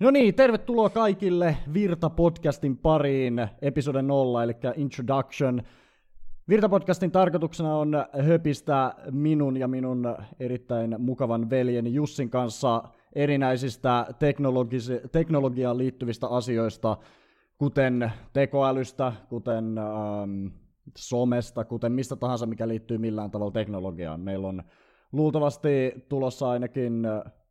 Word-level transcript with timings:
No 0.00 0.10
niin, 0.10 0.34
tervetuloa 0.34 0.90
kaikille 0.90 1.56
Virta-podcastin 1.72 2.76
pariin, 2.76 3.48
episode 3.62 4.02
0, 4.02 4.42
eli 4.42 4.52
Introduction. 4.76 5.62
Virta-podcastin 6.48 7.10
tarkoituksena 7.10 7.76
on 7.76 7.92
höpistä 8.26 8.94
minun 9.10 9.56
ja 9.56 9.68
minun 9.68 10.16
erittäin 10.40 10.96
mukavan 10.98 11.50
veljeni 11.50 11.94
Jussin 11.94 12.30
kanssa 12.30 12.82
erinäisistä 13.14 14.06
teknologisi- 14.18 15.08
teknologiaan 15.12 15.78
liittyvistä 15.78 16.26
asioista, 16.26 16.96
kuten 17.58 18.12
tekoälystä, 18.32 19.12
kuten 19.28 19.78
ähm, 19.78 20.46
somesta, 20.96 21.64
kuten 21.64 21.92
mistä 21.92 22.16
tahansa, 22.16 22.46
mikä 22.46 22.68
liittyy 22.68 22.98
millään 22.98 23.30
tavalla 23.30 23.52
teknologiaan. 23.52 24.20
Meillä 24.20 24.48
on 24.48 24.62
luultavasti 25.12 26.04
tulossa 26.08 26.50
ainakin 26.50 27.06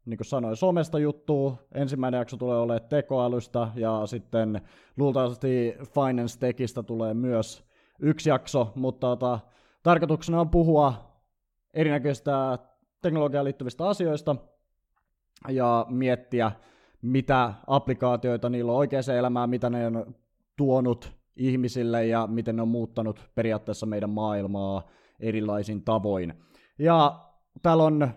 niin 0.07 0.17
kuin 0.17 0.25
sanoin, 0.25 0.55
somesta 0.55 0.99
juttu. 0.99 1.59
Ensimmäinen 1.73 2.17
jakso 2.17 2.37
tulee 2.37 2.57
olemaan 2.57 2.89
tekoälystä 2.89 3.67
ja 3.75 4.01
sitten 4.05 4.61
luultavasti 4.97 5.75
Finance 5.93 6.39
Techistä 6.39 6.83
tulee 6.83 7.13
myös 7.13 7.63
yksi 7.99 8.29
jakso, 8.29 8.71
mutta 8.75 9.07
tota, 9.07 9.39
tarkoituksena 9.83 10.41
on 10.41 10.49
puhua 10.49 10.93
erinäköistä 11.73 12.59
teknologiaan 13.01 13.45
liittyvistä 13.45 13.87
asioista 13.87 14.35
ja 15.49 15.85
miettiä, 15.89 16.51
mitä 17.01 17.53
applikaatioita 17.67 18.49
niillä 18.49 18.71
on 18.71 18.77
oikeaan 18.77 19.03
elämään, 19.17 19.49
mitä 19.49 19.69
ne 19.69 19.87
on 19.87 20.15
tuonut 20.57 21.11
ihmisille 21.35 22.05
ja 22.05 22.27
miten 22.27 22.55
ne 22.55 22.61
on 22.61 22.67
muuttanut 22.67 23.29
periaatteessa 23.35 23.85
meidän 23.85 24.09
maailmaa 24.09 24.87
erilaisin 25.19 25.83
tavoin. 25.83 26.33
Ja 26.79 27.19
täällä 27.61 27.83
on 27.83 28.09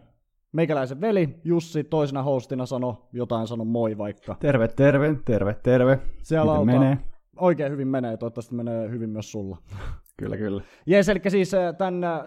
Meikäläisen 0.53 1.01
veli 1.01 1.41
Jussi 1.45 1.85
toisena 1.85 2.23
hostina 2.23 2.67
sano 2.67 3.09
jotain, 3.13 3.47
sano 3.47 3.65
moi 3.65 3.99
vaikka. 3.99 4.37
Terve, 4.41 4.69
terve, 4.69 5.17
terve, 5.25 5.55
terve. 5.63 5.99
Siellä 6.23 6.53
Miten 6.53 6.81
menee? 6.81 6.99
Oikein 7.37 7.73
hyvin 7.73 7.89
menee, 7.89 8.17
toivottavasti 8.17 8.55
menee 8.55 8.91
hyvin 8.91 9.11
myös 9.11 9.33
sulla. 9.33 9.59
Kyllä, 10.21 10.37
kyllä. 10.37 10.63
Jees, 10.87 11.09
eli 11.09 11.21
siis 11.29 11.55
äh, 11.55 11.77
tämän, 11.77 12.05
äh, 12.05 12.21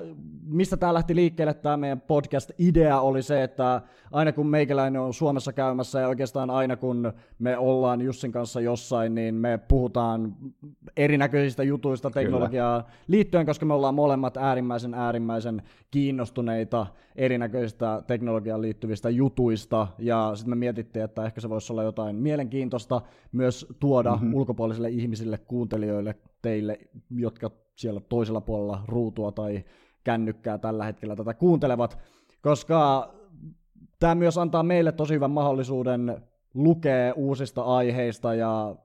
mistä 0.46 0.78
tämä 0.78 0.94
lähti 0.94 1.16
liikkeelle, 1.16 1.54
tämä 1.54 1.78
meidän 1.78 2.02
podcast-idea 2.02 3.00
oli 3.00 3.22
se, 3.22 3.44
että 3.44 3.82
aina 4.12 4.32
kun 4.32 4.48
meikäläinen 4.48 5.02
on 5.02 5.14
Suomessa 5.14 5.54
käymässä 5.54 6.00
ja 6.00 6.08
oikeastaan 6.08 6.50
aina 6.50 6.76
kun 6.76 7.14
me 7.40 7.58
ollaan 7.58 8.02
Jussin 8.02 8.32
kanssa 8.32 8.62
jossain, 8.62 9.16
niin 9.16 9.36
me 9.36 9.60
puhutaan 9.68 10.36
erinäköisistä 10.98 11.64
jutuista 11.64 12.10
teknologiaa 12.10 12.82
Kyllä. 12.82 12.96
liittyen, 13.08 13.46
koska 13.46 13.66
me 13.66 13.74
ollaan 13.74 13.96
molemmat 13.96 14.38
äärimmäisen 14.38 14.94
äärimmäisen 14.94 15.62
kiinnostuneita 15.92 16.88
erinäköisistä 17.16 18.04
teknologiaan 18.08 18.62
liittyvistä 18.62 19.10
jutuista, 19.10 19.88
ja 20.00 20.32
sitten 20.36 20.50
me 20.50 20.56
mietittiin, 20.56 21.06
että 21.06 21.26
ehkä 21.26 21.42
se 21.42 21.50
voisi 21.50 21.74
olla 21.74 21.84
jotain 21.84 22.16
mielenkiintoista 22.16 23.02
myös 23.32 23.68
tuoda 23.80 24.12
mm-hmm. 24.12 24.34
ulkopuolisille 24.34 24.90
ihmisille, 24.90 25.38
kuuntelijoille, 25.38 26.16
teille, 26.42 26.80
jotka 27.10 27.52
siellä 27.76 28.02
toisella 28.02 28.42
puolella 28.42 28.84
ruutua 28.88 29.32
tai 29.32 29.64
kännykkää 30.04 30.58
tällä 30.58 30.86
hetkellä 30.86 31.16
tätä 31.16 31.34
kuuntelevat, 31.34 31.98
koska 32.42 33.10
tämä 34.00 34.16
myös 34.16 34.38
antaa 34.38 34.64
meille 34.64 34.92
tosi 34.92 35.14
hyvän 35.14 35.32
mahdollisuuden 35.32 36.18
lukea 36.54 37.14
uusista 37.14 37.64
aiheista 37.64 38.34
ja 38.36 38.76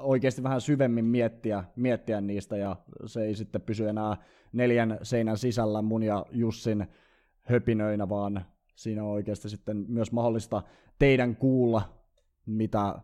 oikeasti 0.00 0.42
vähän 0.42 0.60
syvemmin 0.60 1.04
miettiä, 1.04 1.64
miettiä 1.76 2.20
niistä 2.20 2.56
ja 2.56 2.76
se 3.06 3.24
ei 3.24 3.34
sitten 3.34 3.62
pysy 3.62 3.88
enää 3.88 4.16
neljän 4.52 4.98
seinän 5.02 5.38
sisällä 5.38 5.82
mun 5.82 6.02
ja 6.02 6.26
Jussin 6.30 6.86
höpinöinä, 7.40 8.08
vaan 8.08 8.44
siinä 8.74 9.04
on 9.04 9.10
oikeasti 9.10 9.48
sitten 9.48 9.84
myös 9.88 10.12
mahdollista 10.12 10.62
teidän 10.98 11.36
kuulla, 11.36 11.82
mitä 12.46 12.94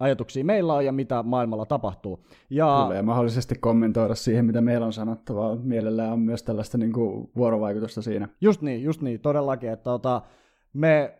ajatuksia 0.00 0.44
meillä 0.44 0.74
on 0.74 0.84
ja 0.84 0.92
mitä 0.92 1.22
maailmalla 1.22 1.66
tapahtuu. 1.66 2.24
Ja, 2.50 2.80
Kyllä, 2.82 2.96
ja 2.96 3.02
mahdollisesti 3.02 3.54
kommentoida 3.54 4.14
siihen, 4.14 4.44
mitä 4.44 4.60
meillä 4.60 4.86
on 4.86 4.92
sanottavaa. 4.92 5.56
Mielellään 5.56 6.12
on 6.12 6.20
myös 6.20 6.42
tällaista 6.42 6.78
niin 6.78 6.92
kuin, 6.92 7.30
vuorovaikutusta 7.36 8.02
siinä. 8.02 8.28
Just 8.40 8.62
niin, 8.62 8.82
just 8.82 9.00
niin, 9.00 9.20
todellakin. 9.20 9.70
Että, 9.70 9.92
ota, 9.92 10.22
me 10.72 11.18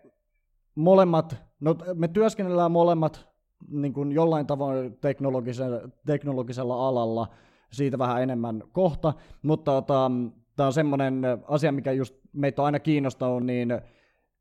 molemmat, 0.75 1.37
no, 1.61 1.77
me 1.95 2.09
työskennellään 2.09 2.73
molemmat 2.73 3.29
niin 3.69 3.93
kuin 3.93 4.13
jollain 4.13 4.47
tavoin 4.47 4.97
teknologisella, 5.01 5.81
teknologisella 6.07 6.89
alalla, 6.89 7.29
siitä 7.73 7.99
vähän 7.99 8.23
enemmän 8.23 8.63
kohta, 8.73 9.13
mutta 9.43 9.77
ota, 9.77 10.11
tämä 10.57 10.67
on 10.67 10.73
semmoinen 10.73 11.23
asia, 11.49 11.73
mikä 11.73 11.93
just 11.93 12.15
meitä 12.33 12.63
on 12.63 12.67
aina 12.67 12.79
kiinnostanut, 12.79 13.45
niin 13.47 13.81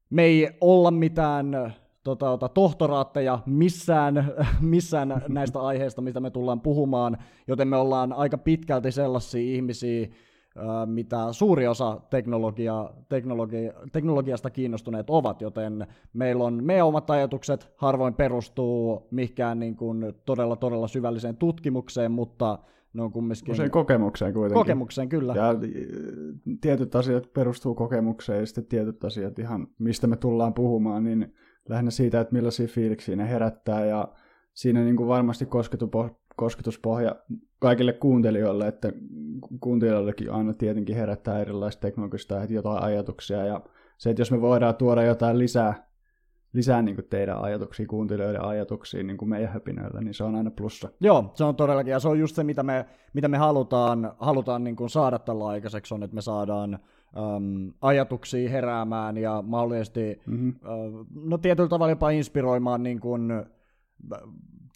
me 0.09 0.23
ei 0.23 0.49
olla 0.61 0.91
mitään 0.91 1.73
tota, 2.09 2.25
tota, 2.25 2.49
tohtoraatteja 2.49 3.39
missään, 3.45 4.33
missään 4.61 5.21
näistä 5.27 5.61
aiheista, 5.61 6.01
mistä 6.01 6.19
me 6.19 6.31
tullaan 6.31 6.61
puhumaan, 6.61 7.17
joten 7.47 7.67
me 7.67 7.77
ollaan 7.77 8.13
aika 8.13 8.37
pitkälti 8.37 8.91
sellaisia 8.91 9.55
ihmisiä, 9.55 10.07
mitä 10.85 11.27
suuri 11.31 11.67
osa 11.67 12.01
teknologia, 12.09 12.89
teknologi, 13.09 13.69
teknologiasta 13.91 14.49
kiinnostuneet 14.49 15.09
ovat, 15.09 15.41
joten 15.41 15.87
meillä 16.13 16.43
on 16.43 16.63
meidän 16.63 16.85
omat 16.85 17.09
ajatukset, 17.09 17.71
harvoin 17.75 18.13
perustuu 18.13 19.07
mihinkään 19.11 19.59
niin 19.59 19.75
kuin 19.75 20.13
todella 20.25 20.55
todella 20.55 20.87
syvälliseen 20.87 21.37
tutkimukseen, 21.37 22.11
mutta 22.11 22.59
ne 22.93 23.01
on 23.01 23.11
kumminkin... 23.11 23.51
Usein 23.51 23.71
kokemukseen 23.71 24.33
kuitenkin. 24.33 24.61
Kokemukseen, 24.61 25.09
kyllä. 25.09 25.33
Ja 25.35 25.55
tietyt 26.61 26.95
asiat 26.95 27.33
perustuu 27.33 27.75
kokemukseen 27.75 28.39
ja 28.39 28.45
sitten 28.45 28.65
tietyt 28.65 29.03
asiat 29.03 29.39
ihan, 29.39 29.67
mistä 29.79 30.07
me 30.07 30.15
tullaan 30.15 30.53
puhumaan, 30.53 31.03
niin 31.03 31.33
lähinnä 31.69 31.91
siitä, 31.91 32.19
että 32.19 32.33
millaisia 32.33 32.67
fiiliksiä 32.67 33.15
ne 33.15 33.29
herättää 33.29 33.85
ja 33.85 34.07
siinä 34.53 34.83
niin 34.83 34.95
kuin 34.95 35.07
varmasti 35.07 35.47
kosketuspohja 36.35 37.15
kaikille 37.59 37.93
kuuntelijoille, 37.93 38.67
että 38.67 38.91
kuuntelijoillekin 39.59 40.31
aina 40.31 40.53
tietenkin 40.53 40.95
herättää 40.95 41.39
erilaista 41.39 41.81
teknologista 41.81 42.35
jotain 42.49 42.83
ajatuksia 42.83 43.45
ja 43.45 43.61
se, 43.97 44.09
että 44.09 44.21
jos 44.21 44.31
me 44.31 44.41
voidaan 44.41 44.75
tuoda 44.75 45.03
jotain 45.03 45.39
lisää, 45.39 45.89
lisää 46.53 46.81
niin 46.81 46.97
teidän 47.09 47.41
ajatuksia, 47.41 47.87
kuuntelijoiden 47.87 48.45
ajatuksia 48.45 49.03
niin 49.03 49.17
kuin 49.17 49.29
meidän 49.29 49.53
höpinöillä, 49.53 50.01
niin 50.01 50.13
se 50.13 50.23
on 50.23 50.35
aina 50.35 50.51
plussa. 50.51 50.89
Joo, 50.99 51.31
se 51.35 51.43
on 51.43 51.55
todellakin, 51.55 51.91
ja 51.91 51.99
se 51.99 52.07
on 52.07 52.19
just 52.19 52.35
se, 52.35 52.43
mitä 52.43 52.63
me, 52.63 52.85
mitä 53.13 53.27
me 53.27 53.37
halutaan, 53.37 54.13
halutaan 54.19 54.63
niin 54.63 54.75
kuin 54.75 54.89
saada 54.89 55.19
tällä 55.19 55.47
aikaiseksi, 55.47 55.93
on, 55.93 56.03
että 56.03 56.15
me 56.15 56.21
saadaan 56.21 56.79
um, 57.17 57.73
ajatuksia 57.81 58.49
heräämään 58.49 59.17
ja 59.17 59.43
mahdollisesti 59.47 60.21
mm-hmm. 60.25 60.49
uh, 60.49 61.05
no 61.23 61.37
tietyllä 61.37 61.69
tavalla 61.69 61.91
jopa 61.91 62.09
inspiroimaan 62.09 62.83
niin 62.83 62.99
kuin, 62.99 63.31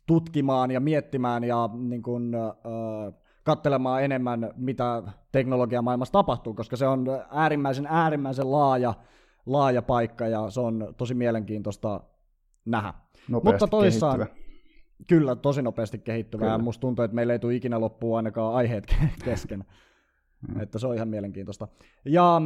tutkimaan 0.07 0.71
ja 0.71 0.79
miettimään 0.79 1.43
ja 1.43 1.69
niin 1.73 2.01
kuin, 2.01 2.35
uh, 2.35 3.23
katselemaan 3.43 4.03
enemmän, 4.03 4.53
mitä 4.55 5.03
teknologiamaailmassa 5.31 6.11
tapahtuu, 6.11 6.53
koska 6.53 6.75
se 6.75 6.87
on 6.87 7.05
äärimmäisen 7.31 7.87
äärimmäisen 7.89 8.51
laaja, 8.51 8.93
laaja 9.45 9.81
paikka 9.81 10.27
ja 10.27 10.49
se 10.49 10.59
on 10.59 10.93
tosi 10.97 11.13
mielenkiintoista 11.13 11.99
nähdä. 12.65 12.93
Nopeasti 13.29 13.53
Mutta 13.53 13.67
toisaan, 13.67 14.19
kehittyvä. 14.19 14.43
Kyllä, 15.07 15.35
tosi 15.35 15.61
nopeasti 15.61 15.97
kehittyvää. 15.97 16.47
Kyllä. 16.47 16.63
Musta 16.63 16.81
tuntuu, 16.81 17.05
että 17.05 17.15
meillä 17.15 17.33
ei 17.33 17.39
tule 17.39 17.55
ikinä 17.55 17.79
loppua 17.79 18.17
ainakaan 18.17 18.53
aiheet 18.53 18.95
kesken. 19.25 19.65
Mm. 20.47 20.61
Että 20.61 20.79
se 20.79 20.87
on 20.87 20.95
ihan 20.95 21.07
mielenkiintoista. 21.07 21.67
Ja 22.05 22.41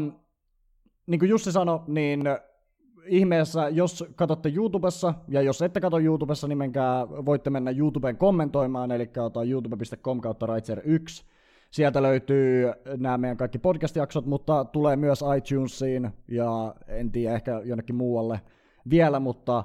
niin 1.07 1.19
kuin 1.19 1.29
Jussi 1.29 1.51
sanoi, 1.51 1.79
niin 1.87 2.23
ihmeessä, 3.05 3.69
jos 3.69 4.05
katsotte 4.15 4.51
YouTubessa, 4.55 5.13
ja 5.27 5.41
jos 5.41 5.61
ette 5.61 5.81
katso 5.81 5.99
YouTubessa, 5.99 6.47
niin 6.47 6.57
menkää, 6.57 7.09
voitte 7.09 7.49
mennä 7.49 7.71
YouTubeen 7.71 8.17
kommentoimaan, 8.17 8.91
eli 8.91 9.09
youtube.com 9.49 10.21
kautta 10.21 10.45
Raitser 10.45 10.81
1. 10.83 11.25
Sieltä 11.71 12.01
löytyy 12.01 12.73
nämä 12.97 13.17
meidän 13.17 13.37
kaikki 13.37 13.59
podcast-jaksot, 13.59 14.25
mutta 14.25 14.65
tulee 14.65 14.95
myös 14.95 15.23
iTunesiin, 15.37 16.11
ja 16.27 16.75
en 16.87 17.11
tiedä, 17.11 17.35
ehkä 17.35 17.61
jonnekin 17.65 17.95
muualle 17.95 18.41
vielä, 18.89 19.19
mutta 19.19 19.63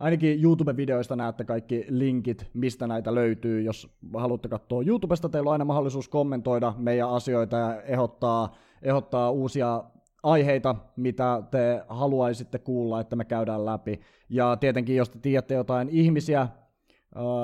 ainakin 0.00 0.42
YouTube-videoista 0.42 1.16
näette 1.16 1.44
kaikki 1.44 1.86
linkit, 1.88 2.50
mistä 2.54 2.86
näitä 2.86 3.14
löytyy. 3.14 3.62
Jos 3.62 3.90
haluatte 4.14 4.48
katsoa 4.48 4.82
YouTubesta, 4.86 5.28
teillä 5.28 5.48
on 5.48 5.52
aina 5.52 5.64
mahdollisuus 5.64 6.08
kommentoida 6.08 6.74
meidän 6.76 7.10
asioita 7.10 7.56
ja 7.56 7.82
ehdottaa, 7.82 8.56
ehdottaa 8.82 9.30
uusia 9.30 9.84
aiheita, 10.22 10.74
mitä 10.96 11.42
te 11.50 11.82
haluaisitte 11.88 12.58
kuulla, 12.58 13.00
että 13.00 13.16
me 13.16 13.24
käydään 13.24 13.64
läpi. 13.64 14.00
Ja 14.28 14.56
tietenkin, 14.56 14.96
jos 14.96 15.10
te 15.10 15.18
tiedätte 15.18 15.54
jotain 15.54 15.88
ihmisiä, 15.88 16.48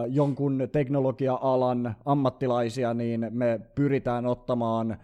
jonkun 0.09 0.69
teknologia-alan 0.73 1.97
ammattilaisia, 2.05 2.95
niin 2.95 3.27
me 3.31 3.61
pyritään 3.75 4.27
ottamaan 4.27 4.97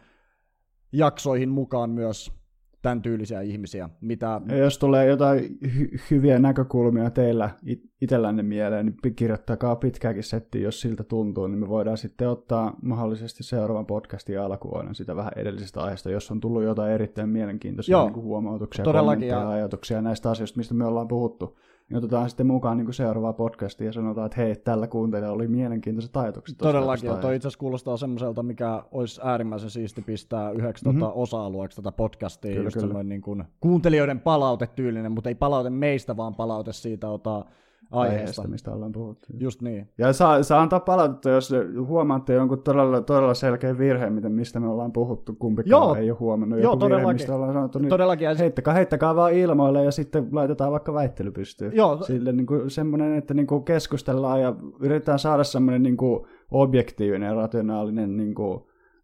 jaksoihin 0.93 1.49
mukaan 1.49 1.91
myös 1.91 2.40
tämän 2.83 3.03
tyylisiä 3.03 3.41
ihmisiä. 3.41 3.89
Mitä... 4.01 4.41
Jos 4.59 4.79
tulee 4.79 5.07
jotain 5.07 5.59
hy- 5.67 6.01
hyviä 6.11 6.39
näkökulmia 6.39 7.11
teillä 7.11 7.51
it- 7.67 7.90
itsellänne 8.01 8.43
mieleen, 8.43 8.87
niin 8.87 9.15
kirjoittakaa 9.15 9.77
pitkääkin 9.77 10.25
setti, 10.25 10.63
jos 10.63 10.81
siltä 10.81 11.05
tuntuu, 11.05 11.47
niin 11.47 11.59
me 11.59 11.69
voidaan 11.69 11.99
sitten 11.99 12.29
ottaa 12.29 12.77
mahdollisesti 12.83 13.43
seuraavan 13.43 13.87
podcastin 13.87 14.41
alkuvuoden 14.41 14.95
sitä 14.95 15.17
vähän 15.17 15.33
edellisestä 15.37 15.83
aiheesta, 15.83 16.11
jos 16.11 16.31
on 16.31 16.41
tullut 16.41 16.63
jotain 16.63 16.93
erittäin 16.93 17.29
mielenkiintoisia 17.29 17.93
Joo, 17.93 18.05
niin 18.09 18.23
huomautuksia, 18.23 18.85
kommentteja 18.85 19.41
ja 19.41 19.49
ajatuksia 19.49 20.03
näistä 20.03 20.31
asioista, 20.31 20.57
mistä 20.57 20.75
me 20.75 20.85
ollaan 20.85 21.09
puhuttu. 21.09 21.59
niin 21.89 21.99
otetaan 21.99 22.29
sitten 22.29 22.47
mukaan 22.47 22.77
niin 22.77 22.85
kuin 22.87 22.95
seuraavaa 22.95 23.33
podcastia 23.33 23.87
ja 23.87 23.93
sanotaan, 23.93 24.27
että 24.27 24.41
hei, 24.41 24.57
tällä 24.57 24.87
kuuntelijalla 24.87 25.37
oli 25.37 25.49
mielenkiintoiset 25.49 26.17
ajatukset. 26.17 26.59
Todellakin, 26.59 27.11
toi 27.11 27.37
itse 27.37 27.49
asiassa 27.49 27.59
kuulostaa 27.59 27.97
semmoiselta, 27.97 28.43
mikä 28.43 28.83
olisi 28.93 29.21
äärimmäisen 29.25 29.71
siisti 29.71 30.03
pistää 30.03 30.51
yhdeksi 30.51 30.85
mm-hmm. 30.85 31.01
tota 31.01 31.13
osa-alueeksi 31.13 31.77
tätä 31.77 31.93
podcastia, 31.93 32.53
kyllä, 32.53 32.67
just 32.67 32.81
kyllä. 32.81 33.03
Niin 33.03 33.23
kuin 33.23 33.45
kuuntelijoiden 33.61 34.21
palautetyylinen, 34.21 35.13
mutta 35.13 35.31
ei 35.31 35.35
palaute 35.35 35.71
meistä, 35.71 36.17
vaan 36.17 36.35
palaute 36.35 36.73
siitä 36.73 37.09
ota, 37.09 37.45
aiheesta. 37.91 38.49
mistä 38.49 38.73
ollaan 38.73 38.93
puhuttu. 38.93 39.27
Just 39.39 39.63
niin. 39.63 39.89
Ja 39.99 40.13
saa, 40.13 40.43
saa 40.43 40.63
antaa 40.63 40.81
palautetta, 40.81 41.31
jos 41.31 41.55
huomaatte 41.87 42.35
jonkun 42.35 42.63
todella, 42.63 43.01
todella 43.01 43.35
selkeä 43.35 43.79
virhe, 43.79 44.11
mistä 44.11 44.61
me 44.61 44.69
ollaan 44.69 44.93
puhuttu, 44.93 45.35
kumpikaan 45.35 45.71
Joo. 45.71 45.95
ei 45.95 46.11
ole 46.11 46.19
huomannut. 46.19 46.61
Joo, 46.61 46.73
joku 46.73 46.89
virhe, 46.89 47.13
mistä 47.13 47.35
ollaan 47.35 47.53
sanottu, 47.53 47.79
niin 47.79 47.89
todellakin. 47.89 48.29
heittäkää, 48.39 48.75
heittäkää 48.75 49.17
vaan 49.17 49.33
ilmoille 49.33 49.85
ja 49.85 49.91
sitten 49.91 50.29
laitetaan 50.33 50.73
vaikka 50.73 50.95
väittely 50.95 51.31
pystyyn. 51.31 51.77
Joo. 51.77 52.03
Sille 52.03 52.33
niin 52.33 52.47
kuin, 52.47 52.71
semmoinen, 52.71 53.15
että 53.15 53.35
niin 53.35 53.47
kuin 53.47 53.65
keskustellaan 53.65 54.43
ja 54.43 54.55
yritetään 54.81 55.19
saada 55.19 55.45
semmoinen 55.45 55.83
niin 55.83 55.97
kuin 55.97 56.27
objektiivinen 56.51 57.27
ja 57.27 57.35
rationaalinen 57.35 58.17
niin 58.17 58.35
kuin, 58.35 58.61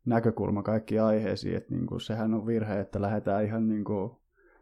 näkökulma 0.06 0.62
kaikkiin 0.62 1.02
aiheisiin, 1.02 1.56
että 1.56 1.74
niin 1.74 1.86
kuin, 1.86 2.00
sehän 2.00 2.34
on 2.34 2.46
virhe, 2.46 2.80
että 2.80 3.02
lähdetään 3.02 3.44
ihan 3.44 3.68
niin 3.68 3.84
kuin, 3.84 4.10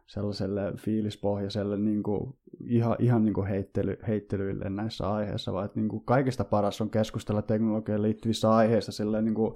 sellaiselle 0.05 0.73
fiilispohjaiselle 0.77 1.77
niin 1.77 2.03
kuin, 2.03 2.35
ihan, 2.65 2.95
ihan 2.99 3.25
niin 3.25 3.33
kuin 3.33 3.47
heittely, 3.47 3.97
heittelyille 4.07 4.69
näissä 4.69 5.09
aiheissa, 5.09 5.53
vaan 5.53 5.65
että 5.65 5.79
niin 5.79 5.89
kuin 5.89 6.03
kaikista 6.05 6.43
paras 6.43 6.81
on 6.81 6.89
keskustella 6.89 7.41
teknologiaan 7.41 8.01
liittyvissä 8.01 8.51
aiheissa 8.51 8.91
silleen, 8.91 9.25
niin 9.25 9.35
kuin, 9.35 9.55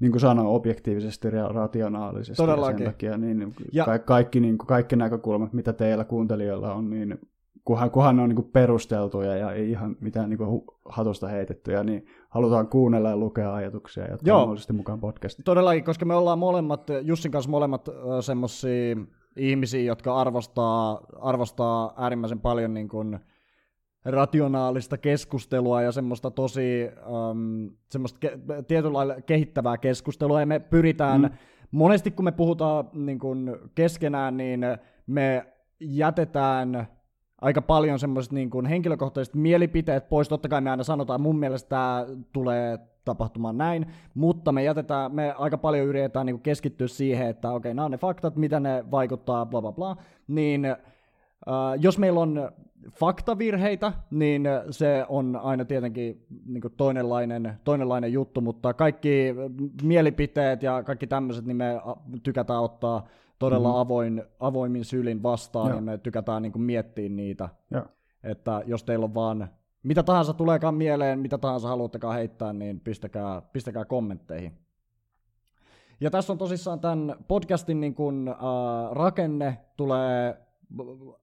niin 0.00 0.12
kuin 0.12 0.20
sanoin, 0.20 0.48
objektiivisesti 0.48 1.28
ja 1.28 1.48
rationaalisesti. 1.48 2.42
Todellakin. 2.42 2.72
Ja 2.72 2.78
sen 2.78 2.92
takia 2.92 3.18
niin, 3.18 3.54
ja... 3.72 3.84
Ka- 3.84 3.98
kaikki, 3.98 4.40
niin 4.40 4.58
kuin, 4.58 4.66
kaikki 4.66 4.96
näkökulmat, 4.96 5.52
mitä 5.52 5.72
teillä 5.72 6.04
kuuntelijoilla 6.04 6.74
on, 6.74 6.90
niin 6.90 7.18
kunhan, 7.64 7.90
kunhan 7.90 8.16
ne 8.16 8.22
on 8.22 8.28
niin 8.28 8.50
perusteltuja 8.52 9.36
ja 9.36 9.52
ei 9.52 9.70
ihan 9.70 9.96
mitään 10.00 10.30
niin 10.30 10.38
kuin 10.38 10.62
hatusta 10.84 11.28
heitettyjä, 11.28 11.84
niin 11.84 12.06
halutaan 12.28 12.68
kuunnella 12.68 13.10
ja 13.10 13.16
lukea 13.16 13.54
ajatuksia 13.54 14.04
ja 14.04 14.14
ottaa 14.14 14.38
mahdollisesti 14.38 14.72
mukaan 14.72 15.00
podcastiin. 15.00 15.44
Todellakin, 15.44 15.84
koska 15.84 16.04
me 16.04 16.14
ollaan 16.14 16.38
molemmat, 16.38 16.86
Jussin 17.02 17.32
kanssa 17.32 17.50
molemmat 17.50 17.88
semmoisia 18.20 18.96
ihmisiä, 19.36 19.82
jotka 19.82 20.16
arvostaa, 20.16 21.00
arvostaa 21.20 21.94
äärimmäisen 21.96 22.40
paljon 22.40 22.74
niin 22.74 22.88
kuin 22.88 23.18
rationaalista 24.04 24.98
keskustelua 24.98 25.82
ja 25.82 25.92
semmoista 25.92 26.30
tosi 26.30 26.88
um, 27.06 27.70
semmoista 27.90 28.18
ke- 28.26 28.62
tietyllä 28.68 28.92
lailla 28.92 29.20
kehittävää 29.20 29.78
keskustelua, 29.78 30.40
ja 30.40 30.46
me 30.46 30.58
pyritään, 30.58 31.20
mm. 31.20 31.30
monesti 31.70 32.10
kun 32.10 32.24
me 32.24 32.32
puhutaan 32.32 32.90
niin 32.92 33.18
kuin 33.18 33.56
keskenään, 33.74 34.36
niin 34.36 34.60
me 35.06 35.46
jätetään 35.80 36.88
aika 37.40 37.62
paljon 37.62 37.98
semmoiset 37.98 38.32
niin 38.32 38.50
kuin 38.50 38.66
henkilökohtaiset 38.66 39.34
mielipiteet 39.34 40.08
pois. 40.08 40.28
Totta 40.28 40.48
kai 40.48 40.60
me 40.60 40.70
aina 40.70 40.82
sanotaan, 40.82 41.20
mun 41.20 41.38
mielestä 41.38 41.68
tämä 41.68 42.06
tulee 42.32 42.78
tapahtumaan 43.08 43.58
näin, 43.58 43.86
mutta 44.14 44.52
me 44.52 44.62
jätetään, 44.62 45.14
me 45.14 45.34
aika 45.38 45.58
paljon 45.58 45.86
yritetään 45.86 46.26
niin 46.26 46.40
keskittyä 46.40 46.88
siihen, 46.88 47.28
että 47.28 47.48
okei, 47.52 47.70
okay, 47.70 47.74
nämä 47.74 47.84
on 47.84 47.90
ne 47.90 47.98
faktat, 47.98 48.36
mitä 48.36 48.60
ne 48.60 48.84
vaikuttaa, 48.90 49.46
bla 49.46 49.60
bla 49.60 49.72
bla, 49.72 49.96
niin 50.28 50.64
äh, 50.64 50.76
jos 51.80 51.98
meillä 51.98 52.20
on 52.20 52.50
faktavirheitä, 52.92 53.92
niin 54.10 54.48
se 54.70 55.06
on 55.08 55.40
aina 55.42 55.64
tietenkin 55.64 56.26
niin 56.46 56.62
toinenlainen, 56.76 57.52
toinenlainen 57.64 58.12
juttu, 58.12 58.40
mutta 58.40 58.74
kaikki 58.74 59.34
mielipiteet 59.82 60.62
ja 60.62 60.82
kaikki 60.82 61.06
tämmöiset, 61.06 61.44
niin 61.44 61.56
me 61.56 61.80
tykätään 62.22 62.62
ottaa 62.62 63.06
todella 63.38 63.68
mm-hmm. 63.68 63.80
avoin, 63.80 64.22
avoimin 64.40 64.84
sylin 64.84 65.22
vastaan, 65.22 65.68
Joo. 65.68 65.76
ja 65.76 65.82
me 65.82 65.98
tykätään 65.98 66.42
niin 66.42 66.60
miettiä 66.60 67.08
niitä. 67.08 67.48
Joo. 67.70 67.84
Että 68.22 68.62
jos 68.66 68.84
teillä 68.84 69.04
on 69.04 69.14
vaan 69.14 69.48
mitä 69.82 70.02
tahansa 70.02 70.32
tuleekaan 70.32 70.74
mieleen, 70.74 71.18
mitä 71.18 71.38
tahansa 71.38 71.68
haluattekaan 71.68 72.14
heittää, 72.14 72.52
niin 72.52 72.80
pistäkää, 72.80 73.42
pistäkää 73.52 73.84
kommentteihin. 73.84 74.58
Ja 76.00 76.10
tässä 76.10 76.32
on 76.32 76.38
tosissaan 76.38 76.80
tämän 76.80 77.16
podcastin 77.28 77.80
niin 77.80 77.94
kuin, 77.94 78.28
äh, 78.28 78.36
rakenne 78.92 79.58
tulee 79.76 80.48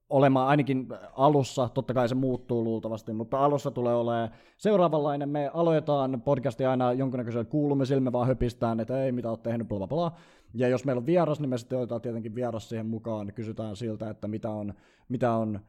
olemaan 0.10 0.48
ainakin 0.48 0.88
alussa, 1.16 1.70
totta 1.70 1.94
kai 1.94 2.10
se 2.10 2.16
muuttuu 2.16 2.64
luultavasti, 2.64 3.14
mutta 3.14 3.46
alussa 3.46 3.72
tulee 3.72 3.96
olemaan 3.96 4.30
seuraavanlainen. 4.58 5.30
Me 5.30 5.52
aloitetaan 5.54 6.22
podcastia 6.22 6.72
aina 6.72 6.94
jonkinnäköisellä 6.94 7.46
kuulumisilla, 7.46 8.02
me 8.02 8.12
vaan 8.12 8.28
höpistään, 8.28 8.80
että 8.80 9.04
ei 9.04 9.12
mitä 9.12 9.30
oot 9.30 9.44
tehnyt, 9.44 9.68
bla 9.68 9.78
bla 9.78 9.88
bla. 9.88 10.12
Ja 10.54 10.68
jos 10.68 10.86
meillä 10.86 11.00
on 11.00 11.06
vieras, 11.06 11.40
niin 11.40 11.50
me 11.50 11.58
sitten 11.58 11.78
otetaan 11.78 12.02
tietenkin 12.02 12.36
vieras 12.36 12.70
siihen 12.70 12.86
mukaan, 12.86 13.34
kysytään 13.36 13.76
siltä, 13.76 14.10
että 14.10 14.28
mitä 14.28 14.50
on, 14.50 14.74
mitä 15.10 15.32
on 15.32 15.60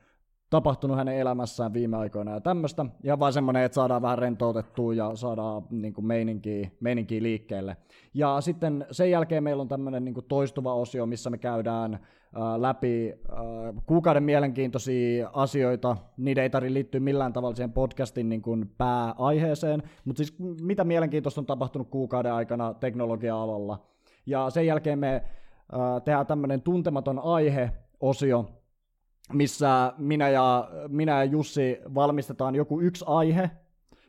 tapahtunut 0.51 0.97
hänen 0.97 1.17
elämässään 1.17 1.73
viime 1.73 1.97
aikoina 1.97 2.33
ja 2.33 2.41
tämmöistä. 2.41 2.87
Ja 3.03 3.19
vaan 3.19 3.33
semmoinen, 3.33 3.63
että 3.63 3.75
saadaan 3.75 4.03
vähän 4.03 4.19
rentoutettua 4.19 4.95
ja 4.95 5.17
saadaan 5.17 5.63
niin 5.71 5.95
kuin 5.95 6.07
meininkiä, 6.07 6.71
meininkiä 6.81 7.23
liikkeelle. 7.23 7.77
Ja 8.15 8.41
sitten 8.41 8.87
sen 8.91 9.11
jälkeen 9.11 9.45
meillä 9.45 9.61
on 9.61 9.69
tämmöinen 9.69 10.05
niin 10.05 10.15
kuin 10.15 10.27
toistuva 10.29 10.75
osio, 10.75 11.07
missä 11.07 11.31
me 11.31 11.39
käydään 11.39 11.95
äh, 11.95 12.01
läpi 12.59 13.13
äh, 13.13 13.39
kuukauden 13.87 14.23
mielenkiintoisia 14.23 15.31
asioita. 15.33 15.97
Niitä 16.17 16.43
ei 16.43 16.51
tarvitse 16.51 16.75
liittyä 16.75 17.01
millään 17.01 17.33
tavalla 17.33 17.57
siihen 17.57 17.73
podcastin 17.73 18.29
niin 18.29 18.43
kuin 18.43 18.71
pääaiheeseen, 18.79 19.83
mutta 20.05 20.19
siis 20.19 20.37
mitä 20.61 20.85
mielenkiintoista 20.85 21.41
on 21.41 21.47
tapahtunut 21.47 21.89
kuukauden 21.91 22.33
aikana 22.33 22.75
teknologia-alalla. 22.75 23.87
Ja 24.27 24.51
sen 24.51 24.67
jälkeen 24.67 24.99
me 24.99 25.15
äh, 25.15 25.23
tehdään 26.05 26.27
tämmöinen 26.27 26.63
tuntematon 26.63 27.19
aihe-osio, 27.19 28.51
missä 29.33 29.93
minä 29.99 30.29
ja, 30.29 30.71
minä 30.89 31.13
ja 31.13 31.25
Jussi 31.25 31.79
valmistetaan 31.95 32.55
joku 32.55 32.81
yksi 32.81 33.05
aihe, 33.09 33.51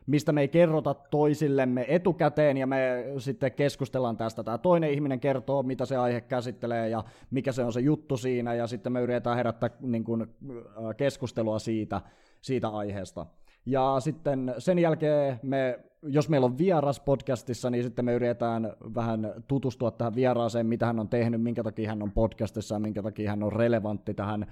mistä 0.06 0.32
me 0.32 0.40
ei 0.40 0.48
kerrota 0.48 0.94
toisillemme 0.94 1.84
etukäteen 1.88 2.56
ja 2.56 2.66
me 2.66 3.04
sitten 3.18 3.52
keskustellaan 3.52 4.16
tästä. 4.16 4.44
Tämä 4.44 4.58
toinen 4.58 4.90
ihminen 4.90 5.20
kertoo, 5.20 5.62
mitä 5.62 5.86
se 5.86 5.96
aihe 5.96 6.20
käsittelee 6.20 6.88
ja 6.88 7.04
mikä 7.30 7.52
se 7.52 7.64
on 7.64 7.72
se 7.72 7.80
juttu 7.80 8.16
siinä 8.16 8.54
ja 8.54 8.66
sitten 8.66 8.92
me 8.92 9.00
yritetään 9.00 9.36
herättää 9.36 9.70
niin 9.80 10.04
kuin, 10.04 10.26
keskustelua 10.96 11.58
siitä, 11.58 12.00
siitä 12.40 12.68
aiheesta. 12.68 13.26
Ja 13.68 13.96
sitten 14.00 14.54
sen 14.58 14.78
jälkeen 14.78 15.40
me, 15.42 15.78
jos 16.02 16.28
meillä 16.28 16.44
on 16.44 16.58
vieras 16.58 17.00
podcastissa, 17.00 17.70
niin 17.70 17.84
sitten 17.84 18.04
me 18.04 18.14
yritetään 18.14 18.72
vähän 18.94 19.34
tutustua 19.48 19.90
tähän 19.90 20.14
vieraaseen, 20.14 20.66
mitä 20.66 20.86
hän 20.86 21.00
on 21.00 21.08
tehnyt, 21.08 21.42
minkä 21.42 21.62
takia 21.62 21.88
hän 21.88 22.02
on 22.02 22.12
podcastissa 22.12 22.74
ja 22.74 22.78
minkä 22.78 23.02
takia 23.02 23.30
hän 23.30 23.42
on 23.42 23.52
relevantti 23.52 24.14
tähän 24.14 24.46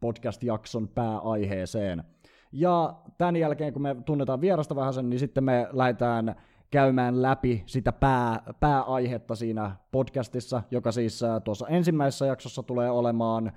podcast-jakson 0.00 0.88
pääaiheeseen. 0.88 2.04
Ja 2.52 2.94
tämän 3.18 3.36
jälkeen, 3.36 3.72
kun 3.72 3.82
me 3.82 3.96
tunnetaan 4.04 4.40
vierasta 4.40 4.76
vähän 4.76 4.94
sen, 4.94 5.10
niin 5.10 5.20
sitten 5.20 5.44
me 5.44 5.68
lähdetään 5.72 6.34
käymään 6.70 7.22
läpi 7.22 7.62
sitä 7.66 7.92
pää, 7.92 8.42
pääaihetta 8.60 9.34
siinä 9.34 9.76
podcastissa, 9.92 10.62
joka 10.70 10.92
siis 10.92 11.20
tuossa 11.44 11.68
ensimmäisessä 11.68 12.26
jaksossa 12.26 12.62
tulee 12.62 12.90
olemaan 12.90 13.52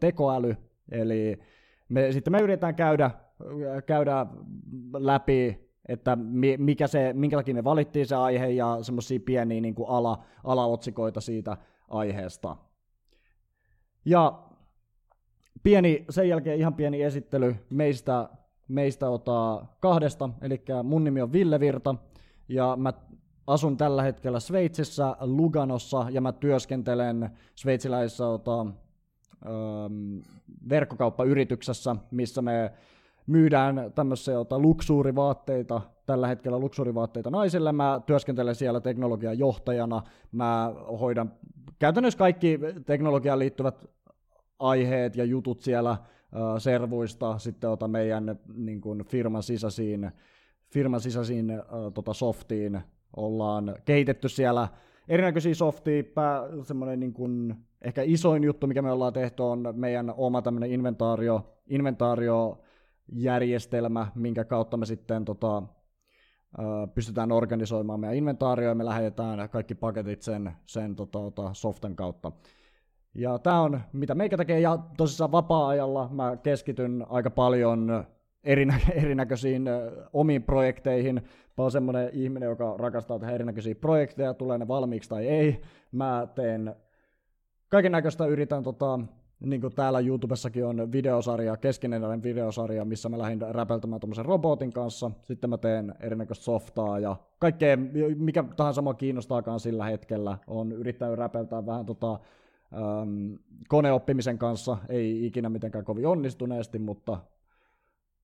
tekoäly, 0.00 0.56
eli 0.90 1.38
me, 1.88 2.12
sitten 2.12 2.32
me 2.32 2.40
yritetään 2.40 2.74
käydä 2.74 3.10
käydä 3.86 4.26
läpi, 4.98 5.72
että 5.88 6.18
mikä 6.58 6.86
se, 6.86 7.12
minkä 7.12 7.36
takia 7.36 7.54
me 7.54 7.64
valittiin 7.64 8.06
se 8.06 8.14
aihe 8.14 8.48
ja 8.48 8.78
semmoisia 8.82 9.20
pieniä 9.20 9.60
niin 9.60 9.74
kuin 9.74 9.88
ala, 9.88 10.24
alaotsikoita 10.44 11.20
siitä 11.20 11.56
aiheesta. 11.88 12.56
Ja 14.04 14.42
pieni, 15.62 16.04
sen 16.10 16.28
jälkeen 16.28 16.58
ihan 16.58 16.74
pieni 16.74 17.02
esittely 17.02 17.56
meistä, 17.70 18.28
meistä 18.68 19.10
ottaa 19.10 19.76
kahdesta, 19.80 20.30
eli 20.40 20.64
mun 20.84 21.04
nimi 21.04 21.22
on 21.22 21.32
Ville 21.32 21.60
Virta, 21.60 21.94
ja 22.48 22.76
mä 22.76 22.92
asun 23.46 23.76
tällä 23.76 24.02
hetkellä 24.02 24.40
Sveitsissä, 24.40 25.16
Luganossa, 25.20 26.06
ja 26.10 26.20
mä 26.20 26.32
työskentelen 26.32 27.30
sveitsiläisessä 27.54 28.26
ota, 28.26 28.60
ähm, 28.60 30.18
verkkokauppayrityksessä, 30.68 31.96
missä 32.10 32.42
me 32.42 32.72
myydään 33.32 33.92
tämmöisiä 33.94 34.34
jota, 34.34 34.58
luksuurivaatteita, 34.58 35.80
tällä 36.06 36.26
hetkellä 36.26 36.58
luksuurivaatteita 36.58 37.30
naisille. 37.30 37.72
Mä 37.72 38.00
työskentelen 38.06 38.54
siellä 38.54 38.80
teknologian 38.80 39.38
johtajana. 39.38 40.02
Mä 40.32 40.72
hoidan 41.00 41.32
käytännössä 41.78 42.18
kaikki 42.18 42.60
teknologiaan 42.86 43.38
liittyvät 43.38 43.84
aiheet 44.58 45.16
ja 45.16 45.24
jutut 45.24 45.60
siellä 45.60 45.96
servuista, 46.58 47.38
sitten 47.38 47.70
ota 47.70 47.88
meidän 47.88 48.38
niin 48.54 48.80
kuin 48.80 49.04
firman 49.04 49.42
sisäisiin, 49.42 50.10
firman 50.72 51.00
sisäisiin 51.00 51.50
äh, 51.50 51.66
tota 51.94 52.12
softiin 52.12 52.80
ollaan 53.16 53.76
kehitetty 53.84 54.28
siellä 54.28 54.68
erinäköisiä 55.08 55.54
softia, 55.54 56.02
semmoinen 56.62 57.00
niin 57.00 57.12
kuin, 57.12 57.54
ehkä 57.82 58.02
isoin 58.02 58.44
juttu, 58.44 58.66
mikä 58.66 58.82
me 58.82 58.92
ollaan 58.92 59.12
tehty, 59.12 59.42
on 59.42 59.62
meidän 59.72 60.14
oma 60.16 60.42
tämmöinen 60.42 60.72
inventaario, 60.72 61.58
inventaario 61.66 62.58
järjestelmä, 63.12 64.06
minkä 64.14 64.44
kautta 64.44 64.76
me 64.76 64.86
sitten 64.86 65.24
tota, 65.24 65.62
pystytään 66.94 67.32
organisoimaan 67.32 68.00
meidän 68.00 68.16
inventaarioa 68.16 68.70
ja 68.70 68.74
me 68.74 68.84
lähetetään 68.84 69.48
kaikki 69.48 69.74
paketit 69.74 70.22
sen, 70.22 70.52
sen 70.66 70.96
tota, 70.96 71.18
tota, 71.18 71.50
soften 71.54 71.96
kautta. 71.96 72.32
Ja 73.14 73.38
tämä 73.38 73.60
on, 73.60 73.80
mitä 73.92 74.14
meikä 74.14 74.36
tekee, 74.36 74.60
ja 74.60 74.78
tosissaan 74.96 75.32
vapaa-ajalla 75.32 76.08
mä 76.12 76.36
keskityn 76.36 77.06
aika 77.08 77.30
paljon 77.30 78.04
erinä- 78.44 78.80
erinäköisiin 79.02 79.68
omiin 80.12 80.42
projekteihin. 80.42 81.14
Mä 81.58 81.64
oon 81.64 81.70
semmoinen 81.70 82.10
ihminen, 82.12 82.48
joka 82.48 82.74
rakastaa 82.78 83.18
tehdä 83.18 83.34
erinäköisiä 83.34 83.74
projekteja, 83.74 84.34
tulee 84.34 84.58
ne 84.58 84.68
valmiiksi 84.68 85.08
tai 85.08 85.28
ei. 85.28 85.62
Mä 85.92 86.28
teen 86.34 86.74
kaiken 87.68 87.92
näköistä, 87.92 88.26
yritän 88.26 88.62
tota, 88.62 89.00
niin 89.44 89.60
kuin 89.60 89.74
täällä 89.74 90.00
YouTubessakin 90.00 90.66
on 90.66 90.92
videosarja, 90.92 91.56
keskeneräinen 91.56 92.22
videosarja, 92.22 92.84
missä 92.84 93.08
mä 93.08 93.18
lähdin 93.18 93.40
räpeltämään 93.54 94.00
tuommoisen 94.00 94.24
robotin 94.24 94.72
kanssa. 94.72 95.10
Sitten 95.22 95.50
mä 95.50 95.58
teen 95.58 95.94
erinäköistä 96.00 96.44
softaa 96.44 96.98
ja 96.98 97.16
kaikkea, 97.38 97.76
mikä 98.16 98.44
tahansa 98.56 98.82
mua 98.82 98.94
kiinnostaakaan 98.94 99.60
sillä 99.60 99.84
hetkellä. 99.84 100.38
on 100.46 100.72
yrittänyt 100.72 101.18
räpeltää 101.18 101.66
vähän 101.66 101.86
tota, 101.86 102.12
äm, 102.12 103.38
koneoppimisen 103.68 104.38
kanssa, 104.38 104.76
ei 104.88 105.26
ikinä 105.26 105.48
mitenkään 105.48 105.84
kovin 105.84 106.06
onnistuneesti, 106.06 106.78
mutta 106.78 107.18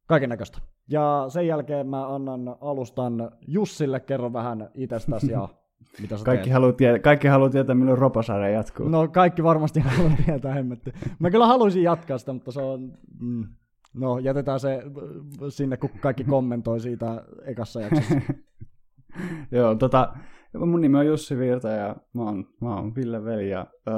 kaiken 0.06 0.28
näköistä. 0.28 0.58
Ja 0.88 1.26
sen 1.28 1.46
jälkeen 1.46 1.86
mä 1.86 2.14
annan 2.14 2.56
alustan 2.60 3.30
Jussille, 3.46 4.00
kerro 4.00 4.32
vähän 4.32 4.70
itsestäsi 4.74 5.32
ja 5.32 5.48
mitä 6.00 6.16
sä 6.16 6.24
kaikki, 6.24 6.44
teet. 6.44 6.54
haluaa 6.54 6.72
tietää, 6.72 6.98
kaikki 6.98 7.28
haluaa 7.28 7.50
tietää, 7.50 7.74
milloin 7.74 7.98
Roposarja 7.98 8.48
jatkuu. 8.48 8.88
No 8.88 9.08
kaikki 9.08 9.42
varmasti 9.42 9.80
haluaa 9.88 10.16
tietää, 10.26 10.54
hemmetti. 10.54 10.92
Mä 11.18 11.30
kyllä 11.30 11.46
haluaisin 11.46 11.82
jatkaa 11.82 12.18
sitä, 12.18 12.32
mutta 12.32 12.52
se 12.52 12.60
on... 12.60 12.92
Mm, 13.20 13.46
no 13.94 14.18
jätetään 14.18 14.60
se 14.60 14.82
sinne, 15.48 15.76
kun 15.76 15.90
kaikki 16.00 16.24
kommentoi 16.24 16.80
siitä 16.80 17.24
ekassa 17.44 17.80
jaksossa. 17.80 18.14
Joo, 19.50 19.74
tota, 19.74 20.14
mun 20.58 20.80
nimi 20.80 20.98
on 20.98 21.06
Jussi 21.06 21.38
Virta 21.38 21.68
ja 21.68 21.96
mä 22.12 22.22
oon, 22.22 22.46
mä 22.60 22.76
oon 22.76 22.94
Ville 22.94 23.24
veli 23.24 23.50
ja 23.50 23.66
öö, 23.88 23.94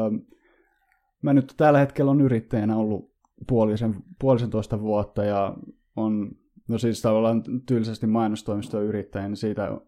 mä 1.23 1.33
nyt 1.33 1.55
tällä 1.57 1.79
hetkellä 1.79 2.11
on 2.11 2.21
yrittäjänä 2.21 2.77
ollut 2.77 3.11
puolisen, 3.49 3.97
puolisentoista 4.21 4.81
vuotta 4.81 5.25
ja 5.25 5.57
on 5.97 6.31
No 6.71 6.79
siis 6.79 7.03
tavallaan 7.03 7.43
tylsästi 7.67 8.07
mainostoimistoon 8.07 8.85
yrittäjän, 8.85 9.31
niin 9.31 9.37
siitä, 9.37 9.81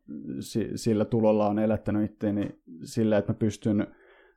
sillä 0.74 1.04
tulolla 1.04 1.46
on 1.46 1.58
elättänyt 1.58 2.10
itteeni 2.10 2.58
sillä, 2.84 3.18
että 3.18 3.32
mä 3.32 3.38
pystyn 3.38 3.86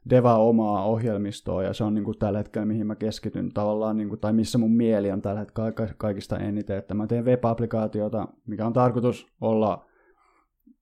devaa 0.10 0.38
omaa 0.38 0.86
ohjelmistoa, 0.86 1.64
ja 1.64 1.74
se 1.74 1.84
on 1.84 1.94
niin 1.94 2.04
kuin 2.04 2.20
tällä 2.20 2.38
hetkellä, 2.38 2.66
mihin 2.66 2.88
mä 2.88 2.96
keskityn 2.96 3.54
tavallaan, 3.54 3.98
niin 3.98 4.10
kuin, 4.10 4.20
tai 4.20 4.34
missä 4.34 4.58
mun 4.58 4.76
mieli 4.76 5.12
on 5.12 5.22
tällä 5.22 5.40
hetkellä 5.40 5.72
kaikista 5.98 6.38
eniten, 6.38 6.78
että 6.78 6.94
mä 6.94 7.08
teen 7.08 7.26
web-applikaatiota, 7.26 8.28
mikä 8.48 8.66
on 8.66 8.74
tarkoitus 8.74 9.28
olla 9.42 9.86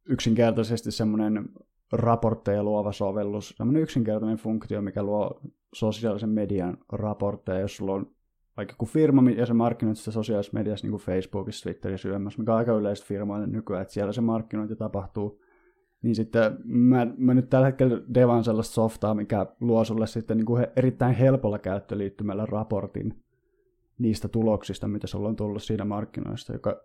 yksinkertaisesti 0.10 0.91
semmoinen 0.91 1.50
raportteja 1.91 2.63
luova 2.63 2.91
sovellus, 2.91 3.53
semmoinen 3.58 3.84
yksinkertainen 3.84 4.38
funktio, 4.38 4.82
mikä 4.82 5.03
luo 5.03 5.41
sosiaalisen 5.74 6.29
median 6.29 6.77
raportteja, 6.91 7.60
jos 7.60 7.77
sulla 7.77 7.93
on 7.93 8.12
vaikka 8.57 8.75
kun 8.77 8.88
firma 8.88 9.31
ja 9.31 9.45
se 9.45 9.53
markkinointi 9.53 10.00
sitä 10.00 10.12
sosiaalisessa 10.12 10.57
mediassa, 10.57 10.86
niin 10.86 10.91
kuin 10.91 11.01
Facebookissa, 11.01 11.63
Twitterissä 11.63 12.10
yömmässä, 12.10 12.39
mikä 12.39 12.51
on 12.51 12.57
aika 12.57 12.72
yleistä 12.72 13.07
firmoille 13.07 13.48
nykyään, 13.48 13.81
että 13.81 13.93
siellä 13.93 14.13
se 14.13 14.22
markkinointi 14.22 14.75
tapahtuu, 14.75 15.41
niin 16.01 16.15
sitten 16.15 16.57
mä, 16.63 17.07
mä 17.17 17.33
nyt 17.33 17.50
tällä 17.50 17.65
hetkellä 17.65 18.01
devaan 18.13 18.43
sellaista 18.43 18.74
softaa, 18.74 19.15
mikä 19.15 19.45
luo 19.60 19.83
sulle 19.83 20.07
sitten 20.07 20.38
niin 20.38 20.45
kuin 20.45 20.67
erittäin 20.75 21.15
helpolla 21.15 21.60
käyttöliittymällä 21.60 22.45
raportin 22.45 23.24
niistä 24.00 24.27
tuloksista, 24.27 24.88
mitä 24.88 25.07
sulla 25.07 25.29
on 25.29 25.36
tullut 25.36 25.63
siinä 25.63 25.86
markkinoista. 25.86 26.53
Joka, 26.53 26.81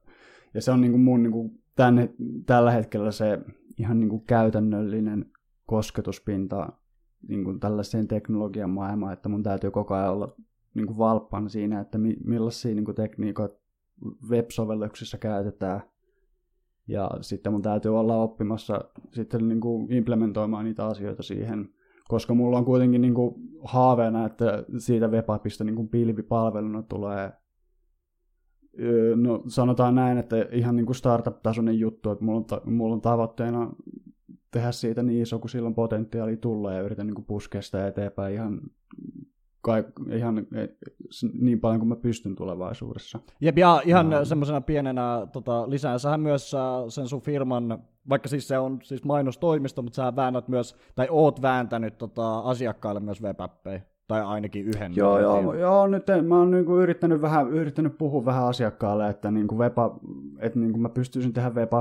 ja 0.55 0.63
se 0.63 0.71
on 0.71 0.81
niin 0.81 0.91
kuin 0.91 1.03
mun 1.03 1.23
niin 1.23 1.33
kuin 1.33 1.63
tänne, 1.77 2.15
tällä 2.47 2.71
hetkellä 2.71 3.11
se 3.11 3.39
ihan 3.79 4.01
niin 4.01 4.09
kuin 4.09 4.25
käytännöllinen 4.25 5.31
kosketuspinta 5.67 6.73
niin 7.29 7.45
kuin 7.45 7.61
tällaiseen 7.61 8.09
teknologian 8.09 8.71
maailmaan, 8.71 9.13
että 9.13 9.29
mun 9.29 9.43
täytyy 9.43 9.71
koko 9.71 9.95
ajan 9.95 10.13
olla 10.13 10.37
niin 10.79 10.87
kuin 10.87 10.99
valppaan 10.99 11.51
siinä, 11.51 11.81
että 11.81 11.99
mi- 11.99 12.17
millaisia 12.25 12.75
niin 12.75 12.85
kuin 12.85 12.95
tekniikoita 12.95 13.59
web-sovelluksissa 14.29 15.19
käytetään. 15.19 15.83
Ja 16.89 17.11
sitten 17.21 17.53
mun 17.53 17.63
täytyy 17.63 17.99
olla 17.99 18.17
oppimassa 18.17 18.85
sitten 19.13 19.49
niin 19.49 19.61
kuin 19.61 19.93
implementoimaan 19.93 20.65
niitä 20.65 20.87
asioita 20.87 21.23
siihen, 21.23 21.69
koska 22.09 22.35
mulla 22.35 22.59
on 22.59 22.65
kuitenkin 22.65 23.01
niin 23.01 23.15
kuin 23.15 23.35
haaveena, 23.65 24.27
että 24.27 24.65
siitä 24.79 25.09
webapista 25.09 25.65
niin 25.65 25.77
kuin 25.77 25.89
pilvipalveluna 25.89 26.83
tulee 26.83 27.33
no 29.17 29.43
sanotaan 29.49 29.95
näin, 29.95 30.19
että 30.19 30.37
ihan 30.53 30.77
niin 30.77 30.87
kuin 30.87 30.97
startup-tasoinen 30.97 31.79
juttu, 31.79 32.11
että 32.11 32.25
mulla 32.25 32.39
on, 32.39 32.45
ta- 32.45 32.61
mulla 32.65 32.95
on 32.95 33.01
tavoitteena 33.01 33.73
tehdä 34.51 34.73
siitä 34.73 35.03
niin 35.03 35.23
iso, 35.23 35.39
kun 35.39 35.51
silloin 35.51 35.75
potentiaali 35.75 36.37
tulla 36.37 36.73
ja 36.73 36.83
yritän 36.83 37.07
niin 37.07 37.15
kuin 37.15 37.25
puskea 37.25 37.63
sitä 37.63 37.87
eteenpäin 37.87 38.35
ihan 38.35 38.61
kai, 39.61 39.85
ihan 40.13 40.39
eh, 40.39 40.69
niin 41.41 41.61
paljon 41.61 41.81
kuin 41.81 41.89
mä 41.89 41.97
pystyn 41.97 42.37
tulevaisuudessa. 42.37 43.19
Jep, 43.41 43.59
ja 43.59 43.83
ihan 43.85 44.11
no. 44.11 44.25
semmoisena 44.25 44.61
pienenä 44.61 45.27
tota, 45.33 45.71
lisää, 45.71 45.99
sähän 45.99 46.21
myös 46.21 46.53
sen 46.89 47.09
sun 47.09 47.21
firman, 47.21 47.79
vaikka 48.09 48.29
siis 48.29 48.49
se 48.49 48.59
on 48.59 48.79
siis 48.83 49.05
mainostoimisto, 49.05 49.83
mutta 49.83 49.97
sä 49.97 50.17
väännät 50.17 50.49
myös, 50.49 50.77
tai 50.95 51.07
oot 51.11 51.43
vääntänyt 51.43 51.99
tota, 51.99 52.39
asiakkaille 52.39 53.01
myös 53.01 53.23
web 53.23 53.39
tai 54.09 54.23
ainakin 54.23 54.67
yhden. 54.67 54.93
Joo, 54.97 55.19
joo, 55.19 55.55
joo, 55.55 55.87
nyt 55.87 56.07
mä 56.27 56.39
oon 56.39 56.51
niinku 56.51 56.77
yrittänyt, 56.77 57.21
vähän, 57.21 57.49
yrittänyt 57.49 57.99
puhua 57.99 58.25
vähän 58.25 58.45
asiakkaalle, 58.45 59.09
että, 59.09 59.31
niinku 59.31 59.59
web, 59.59 59.79
että 60.39 60.59
niinku 60.59 60.79
mä 60.79 60.89
pystyisin 60.89 61.33
tehdä 61.33 61.51
web 61.51 61.73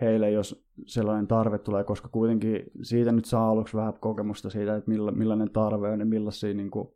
heille, 0.00 0.30
jos 0.30 0.66
sellainen 0.86 1.26
tarve 1.26 1.58
tulee, 1.58 1.84
koska 1.84 2.08
kuitenkin 2.08 2.62
siitä 2.82 3.12
nyt 3.12 3.24
saa 3.24 3.50
aluksi 3.50 3.76
vähän 3.76 3.94
kokemusta 4.00 4.50
siitä, 4.50 4.76
että 4.76 4.90
milla, 4.90 5.12
millainen 5.12 5.50
tarve 5.50 5.90
on 5.90 6.00
ja 6.00 6.06
millaisia 6.06 6.54
niin 6.54 6.70
kuin, 6.70 6.88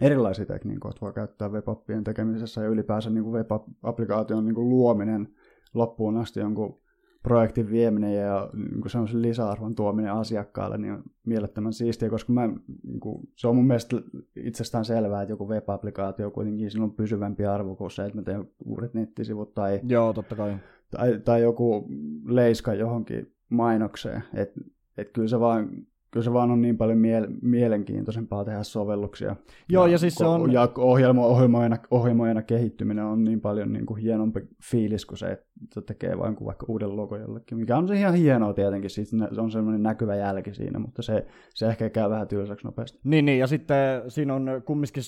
erilaisia 0.00 0.46
tekniikoita 0.46 1.00
voi 1.00 1.12
käyttää 1.12 1.48
webappien 1.48 2.04
tekemisessä 2.04 2.60
ja 2.60 2.68
ylipäänsä 2.68 3.10
niin 3.10 3.24
web-applikaation 3.24 4.44
niin 4.44 4.54
kuin 4.54 4.68
luominen 4.68 5.28
loppuun 5.74 6.16
asti 6.16 6.40
jonkun 6.40 6.80
projektin 7.22 7.70
vieminen 7.70 8.14
ja 8.14 8.50
niin 8.52 8.80
kuin 8.80 8.90
semmoisen 8.90 9.22
lisäarvon 9.22 9.74
tuominen 9.74 10.12
asiakkaalle 10.12 10.78
niin 10.78 10.92
on 10.92 11.02
mielettömän 11.26 11.72
siistiä, 11.72 12.10
koska 12.10 12.32
mä, 12.32 12.46
niin 12.82 13.00
kuin, 13.00 13.28
se 13.36 13.48
on 13.48 13.56
mun 13.56 13.66
mielestä 13.66 13.96
itsestään 14.36 14.84
selvää, 14.84 15.22
että 15.22 15.32
joku 15.32 15.48
web-applikaatio 15.48 16.30
kuitenkin 16.30 16.82
on 16.82 16.94
pysyvämpi 16.94 17.46
arvo 17.46 17.76
kuin 17.76 17.90
se, 17.90 18.04
että 18.04 18.18
mä 18.18 18.22
teen 18.22 18.48
uudet 18.64 18.94
nettisivut 18.94 19.54
tai, 19.54 19.80
Joo, 19.88 20.12
totta 20.12 20.36
kai. 20.36 20.56
Tai, 20.90 21.20
tai 21.24 21.42
joku 21.42 21.88
leiska 22.26 22.74
johonkin 22.74 23.34
mainokseen. 23.48 24.22
Että 24.34 24.60
et 24.96 25.10
kyllä 25.12 25.28
se 25.28 25.40
vaan 25.40 25.68
kyllä 26.10 26.24
se 26.24 26.32
vaan 26.32 26.50
on 26.50 26.62
niin 26.62 26.76
paljon 26.76 26.98
miele- 26.98 27.38
mielenkiintoisempaa 27.42 28.44
tehdä 28.44 28.62
sovelluksia. 28.62 29.36
Joo, 29.68 29.86
ja, 29.86 29.92
ja 29.92 29.98
siis 29.98 30.14
se 30.14 30.24
on... 30.24 30.52
Ja 30.52 30.68
ohjelmo, 30.78 31.26
ohjelmoina, 31.26 31.76
ohjelmoina 31.90 32.42
kehittyminen 32.42 33.04
on 33.04 33.24
niin 33.24 33.40
paljon 33.40 33.72
niin 33.72 33.86
kuin 33.86 34.00
hienompi 34.00 34.40
fiilis 34.70 35.06
kuin 35.06 35.18
se, 35.18 35.26
että 35.26 35.80
tekee 35.86 36.18
vain 36.18 36.36
kuin 36.36 36.46
vaikka 36.46 36.66
uuden 36.68 36.96
logo 36.96 37.16
jollekin, 37.16 37.58
mikä 37.58 37.76
on 37.76 37.88
se 37.88 37.94
ihan 37.94 38.14
hienoa 38.14 38.54
tietenkin, 38.54 38.90
siis 38.90 39.10
se 39.10 39.40
on 39.40 39.50
semmoinen 39.50 39.82
näkyvä 39.82 40.16
jälki 40.16 40.54
siinä, 40.54 40.78
mutta 40.78 41.02
se, 41.02 41.26
se 41.54 41.66
ehkä 41.66 41.90
käy 41.90 42.10
vähän 42.10 42.28
tylsäksi 42.28 42.66
nopeasti. 42.66 42.98
Niin, 43.04 43.24
niin, 43.24 43.38
ja 43.38 43.46
sitten 43.46 44.10
siinä 44.10 44.34
on 44.34 44.62
kumminkin, 44.64 45.02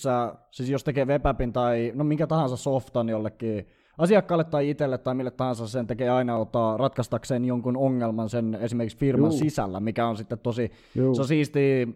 siis 0.51 0.71
jos 0.71 0.85
tekee 0.85 1.05
webapin 1.05 1.53
tai 1.53 1.93
no 1.95 2.05
minkä 2.05 2.27
tahansa 2.27 2.57
softan 2.57 3.09
jollekin 3.09 3.67
asiakkaalle 3.99 4.45
tai 4.45 4.71
itselle 4.71 4.99
tai 4.99 5.15
mille 5.15 5.31
tahansa 5.31 5.69
sen 5.69 5.87
tekee 5.87 6.11
aina 6.11 6.37
ottaa 6.37 6.77
ratkaistakseen 6.77 7.45
jonkun 7.45 7.77
ongelman 7.77 8.29
sen 8.29 8.55
esimerkiksi 8.55 8.99
firman 8.99 9.31
Juu. 9.31 9.39
sisällä, 9.39 9.81
mikä 9.81 10.07
on 10.07 10.17
sitten 10.17 10.39
tosi, 10.39 10.71
Juu. 10.95 11.15
se 11.15 11.21
on 11.21 11.29
siisti. 11.29 11.89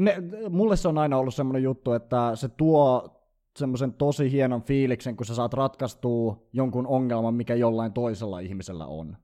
Ne, 0.00 0.16
mulle 0.48 0.76
se 0.76 0.88
on 0.88 0.98
aina 0.98 1.18
ollut 1.18 1.34
semmoinen 1.34 1.62
juttu, 1.62 1.92
että 1.92 2.32
se 2.34 2.48
tuo 2.48 3.16
semmoisen 3.56 3.92
tosi 3.92 4.32
hienon 4.32 4.62
fiiliksen, 4.62 5.16
kun 5.16 5.26
sä 5.26 5.34
saat 5.34 5.54
ratkaistua 5.54 6.46
jonkun 6.52 6.86
ongelman, 6.86 7.34
mikä 7.34 7.54
jollain 7.54 7.92
toisella 7.92 8.40
ihmisellä 8.40 8.86
on. 8.86 9.16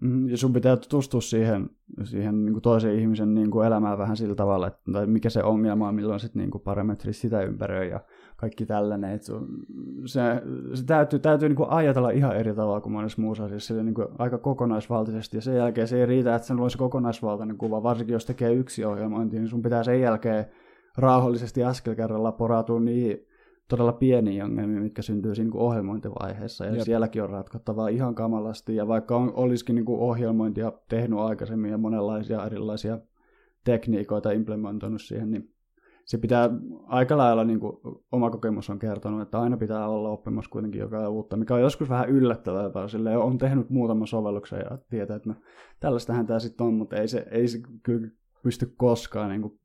Mm, 0.00 0.28
ja 0.28 0.36
sun 0.36 0.52
pitää 0.52 0.76
tutustua 0.76 1.20
siihen, 1.20 1.70
siihen 2.04 2.44
niin 2.44 2.52
kuin 2.52 2.62
toisen 2.62 2.98
ihmisen 2.98 3.34
niin 3.34 3.50
kuin 3.50 3.66
elämään 3.66 3.98
vähän 3.98 4.16
sillä 4.16 4.34
tavalla, 4.34 4.66
että 4.66 4.80
tai 4.92 5.06
mikä 5.06 5.30
se 5.30 5.42
ongelma 5.42 5.88
on, 5.88 5.94
milloin 5.94 6.20
sitten 6.20 6.40
niin 6.42 6.62
parametrit 6.64 7.16
sitä 7.16 7.42
ympäröi 7.42 7.90
ja 7.90 8.00
kaikki 8.40 8.66
tällainen. 8.66 9.10
Että 9.10 9.26
se, 10.06 10.20
se 10.74 10.84
täytyy, 10.84 11.18
täytyy 11.18 11.48
niin 11.48 11.56
kuin 11.56 11.70
ajatella 11.70 12.10
ihan 12.10 12.36
eri 12.36 12.54
tavalla 12.54 12.80
kuin 12.80 12.92
monessa 12.92 13.22
muussa 13.22 13.44
asiassa, 13.44 13.66
sille 13.66 13.82
niin 13.82 13.94
kuin 13.94 14.08
aika 14.18 14.38
kokonaisvaltaisesti. 14.38 15.36
Ja 15.36 15.40
sen 15.40 15.56
jälkeen 15.56 15.88
se 15.88 16.00
ei 16.00 16.06
riitä, 16.06 16.34
että 16.34 16.48
sen 16.48 16.60
olisi 16.60 16.78
kokonaisvaltainen 16.78 17.58
kuva, 17.58 17.82
varsinkin 17.82 18.12
jos 18.12 18.26
tekee 18.26 18.52
yksi 18.52 18.84
ohjelmointi, 18.84 19.38
niin 19.38 19.48
sun 19.48 19.62
pitää 19.62 19.82
sen 19.82 20.00
jälkeen 20.00 20.46
rauhallisesti 20.98 21.64
askel 21.64 21.94
kerralla 21.94 22.32
porautua 22.32 22.80
niin 22.80 23.26
todella 23.68 23.92
pieniä 23.92 24.44
ongelmia, 24.44 24.80
mitkä 24.80 25.02
syntyy 25.02 25.34
siinä 25.34 25.50
niin 25.50 25.60
ohjelmointivaiheessa, 25.60 26.64
ja 26.64 26.72
Jep. 26.72 26.82
sielläkin 26.82 27.22
on 27.22 27.30
ratkottavaa 27.30 27.88
ihan 27.88 28.14
kamalasti, 28.14 28.76
ja 28.76 28.88
vaikka 28.88 29.16
on, 29.16 29.32
olisikin 29.34 29.74
niin 29.74 29.84
kuin 29.84 30.00
ohjelmointia 30.00 30.72
tehnyt 30.88 31.18
aikaisemmin 31.18 31.70
ja 31.70 31.78
monenlaisia 31.78 32.46
erilaisia 32.46 32.98
tekniikoita 33.64 34.30
implementoinut 34.30 35.02
siihen, 35.02 35.30
niin 35.30 35.50
se 36.10 36.18
pitää 36.18 36.50
aika 36.86 37.16
lailla, 37.16 37.44
niin 37.44 37.60
kuin 37.60 37.76
oma 38.12 38.30
kokemus 38.30 38.70
on 38.70 38.78
kertonut, 38.78 39.22
että 39.22 39.40
aina 39.40 39.56
pitää 39.56 39.88
olla 39.88 40.08
oppimassa 40.08 40.50
kuitenkin 40.50 40.80
jotain 40.80 41.08
uutta, 41.08 41.36
mikä 41.36 41.54
on 41.54 41.60
joskus 41.60 41.88
vähän 41.88 42.08
yllättävää, 42.08 42.70
tai 42.70 42.88
sille 42.88 43.16
on 43.16 43.38
tehnyt 43.38 43.70
muutaman 43.70 44.06
sovelluksen 44.06 44.58
ja 44.70 44.78
tietää, 44.88 45.16
että 45.16 45.28
no, 45.28 45.34
tällaistähän 45.80 46.26
tämä 46.26 46.38
sitten 46.38 46.66
on, 46.66 46.74
mutta 46.74 46.96
ei 46.96 47.08
se, 47.08 47.26
ei 47.30 47.48
se 47.48 47.58
kyllä 47.82 48.08
pysty 48.42 48.74
koskaan 48.76 49.30
niin 49.30 49.42
kuin 49.42 49.60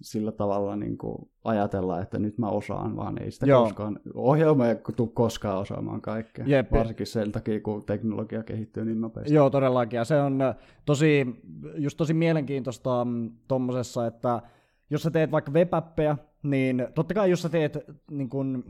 sillä 0.00 0.32
tavalla 0.32 0.76
niin 0.76 0.98
kuin 0.98 1.30
ajatella, 1.44 2.02
että 2.02 2.18
nyt 2.18 2.38
mä 2.38 2.48
osaan, 2.48 2.96
vaan 2.96 3.22
ei 3.22 3.30
sitä 3.30 3.46
Joo. 3.46 3.62
koskaan, 3.62 4.00
ohjelma 4.14 4.66
ei 4.66 4.76
tule 4.96 5.10
koskaan 5.14 5.58
osaamaan 5.58 6.00
kaikkea, 6.00 6.44
Jep. 6.48 6.72
varsinkin 6.72 7.06
sen 7.06 7.32
takia, 7.32 7.60
kun 7.60 7.84
teknologia 7.84 8.42
kehittyy 8.42 8.84
niin 8.84 9.00
nopeasti. 9.00 9.34
Joo, 9.34 9.50
todellakin. 9.50 9.96
Ja 9.96 10.04
se 10.04 10.20
on 10.20 10.42
äh, 10.42 10.56
tosi, 10.84 11.26
just 11.74 11.96
tosi 11.96 12.14
mielenkiintoista 12.14 13.04
mm, 13.04 13.30
tommosessa, 13.48 14.06
että 14.06 14.42
jos 14.90 15.02
sä 15.02 15.10
teet 15.10 15.30
vaikka 15.30 15.52
webappeja, 15.52 16.16
niin 16.42 16.88
totta 16.94 17.14
kai 17.14 17.30
jos 17.30 17.42
sä 17.42 17.48
teet 17.48 17.78
niin 18.10 18.28
kun, 18.28 18.64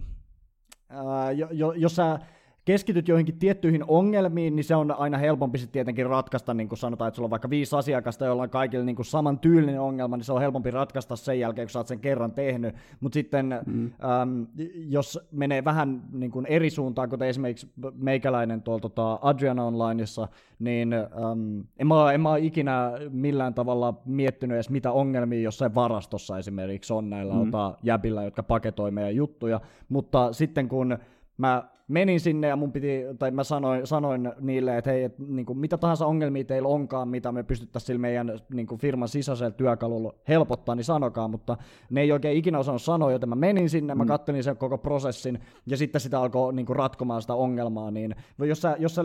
ää, 0.88 1.32
jo, 1.32 1.48
jo, 1.50 1.72
jos 1.72 1.96
sä 1.96 2.18
keskityt 2.64 3.08
joihinkin 3.08 3.38
tiettyihin 3.38 3.84
ongelmiin, 3.88 4.56
niin 4.56 4.64
se 4.64 4.76
on 4.76 4.90
aina 4.90 5.18
helpompi 5.18 5.58
sitten 5.58 5.72
tietenkin 5.72 6.06
ratkaista, 6.06 6.54
niin 6.54 6.68
kuin 6.68 6.78
sanotaan, 6.78 7.08
että 7.08 7.16
sulla 7.16 7.26
on 7.26 7.30
vaikka 7.30 7.50
viisi 7.50 7.76
asiakasta, 7.76 8.24
joilla 8.24 8.42
on 8.42 8.50
kaikille 8.50 8.84
niin 8.84 9.04
saman 9.04 9.38
tyylinen 9.38 9.80
ongelma, 9.80 10.16
niin 10.16 10.24
se 10.24 10.32
on 10.32 10.40
helpompi 10.40 10.70
ratkaista 10.70 11.16
sen 11.16 11.40
jälkeen, 11.40 11.66
kun 11.66 11.70
sä 11.70 11.78
oot 11.78 11.86
sen 11.86 12.00
kerran 12.00 12.32
tehnyt. 12.32 12.74
Mutta 13.00 13.14
sitten 13.14 13.60
mm. 13.66 13.92
äm, 14.22 14.46
jos 14.74 15.18
menee 15.32 15.64
vähän 15.64 16.02
niin 16.12 16.30
kuin 16.30 16.46
eri 16.46 16.70
suuntaan, 16.70 17.08
kuten 17.08 17.28
esimerkiksi 17.28 17.72
meikäläinen 17.94 18.62
tuolla 18.62 18.80
tota 18.80 19.18
Adriana 19.22 19.64
Onlineissa, 19.64 20.28
niin 20.58 20.92
äm, 20.92 21.64
en, 21.78 21.86
mä, 21.86 22.12
en 22.12 22.20
mä 22.20 22.36
ikinä 22.36 22.92
millään 23.10 23.54
tavalla 23.54 23.94
miettinyt 24.04 24.54
edes 24.54 24.70
mitä 24.70 24.92
ongelmia 24.92 25.40
jossain 25.40 25.74
varastossa 25.74 26.38
esimerkiksi 26.38 26.92
on 26.92 27.10
näillä 27.10 27.34
mm. 27.34 27.40
ota, 27.40 27.78
jäbillä, 27.82 28.24
jotka 28.24 28.42
paketoi 28.42 28.90
meidän 28.90 29.16
juttuja, 29.16 29.60
mutta 29.88 30.32
sitten 30.32 30.68
kun 30.68 30.98
mä 31.38 31.64
menin 31.90 32.20
sinne 32.20 32.46
ja 32.46 32.56
mun 32.56 32.72
piti, 32.72 33.02
tai 33.18 33.30
mä 33.30 33.44
sanoin, 33.44 33.86
sanoin 33.86 34.32
niille, 34.40 34.78
että 34.78 34.90
hei, 34.90 35.04
et, 35.04 35.18
niin 35.18 35.46
kuin, 35.46 35.58
mitä 35.58 35.78
tahansa 35.78 36.06
ongelmia 36.06 36.44
teillä 36.44 36.68
onkaan, 36.68 37.08
mitä 37.08 37.32
me 37.32 37.42
pystyttäisiin 37.42 37.86
sillä 37.86 38.00
meidän 38.00 38.38
niin 38.54 38.66
kuin 38.66 38.80
firman 38.80 39.08
sisäisellä 39.08 39.50
työkalulla 39.50 40.14
helpottaa, 40.28 40.74
niin 40.74 40.84
sanokaa, 40.84 41.28
mutta 41.28 41.56
ne 41.90 42.00
ei 42.00 42.12
oikein 42.12 42.36
ikinä 42.36 42.58
osannut 42.58 42.82
sanoa, 42.82 43.12
joten 43.12 43.28
mä 43.28 43.34
menin 43.34 43.70
sinne, 43.70 43.94
mä 43.94 44.06
kattelin 44.06 44.44
sen 44.44 44.56
koko 44.56 44.78
prosessin, 44.78 45.40
ja 45.66 45.76
sitten 45.76 46.00
sitä 46.00 46.20
alkoi 46.20 46.52
niin 46.52 46.66
kuin, 46.66 46.76
ratkomaan 46.76 47.22
sitä 47.22 47.34
ongelmaa, 47.34 47.90
niin 47.90 48.14
jos 48.38 48.62
sä, 48.62 48.76
jos 48.78 48.94
sä 48.94 49.04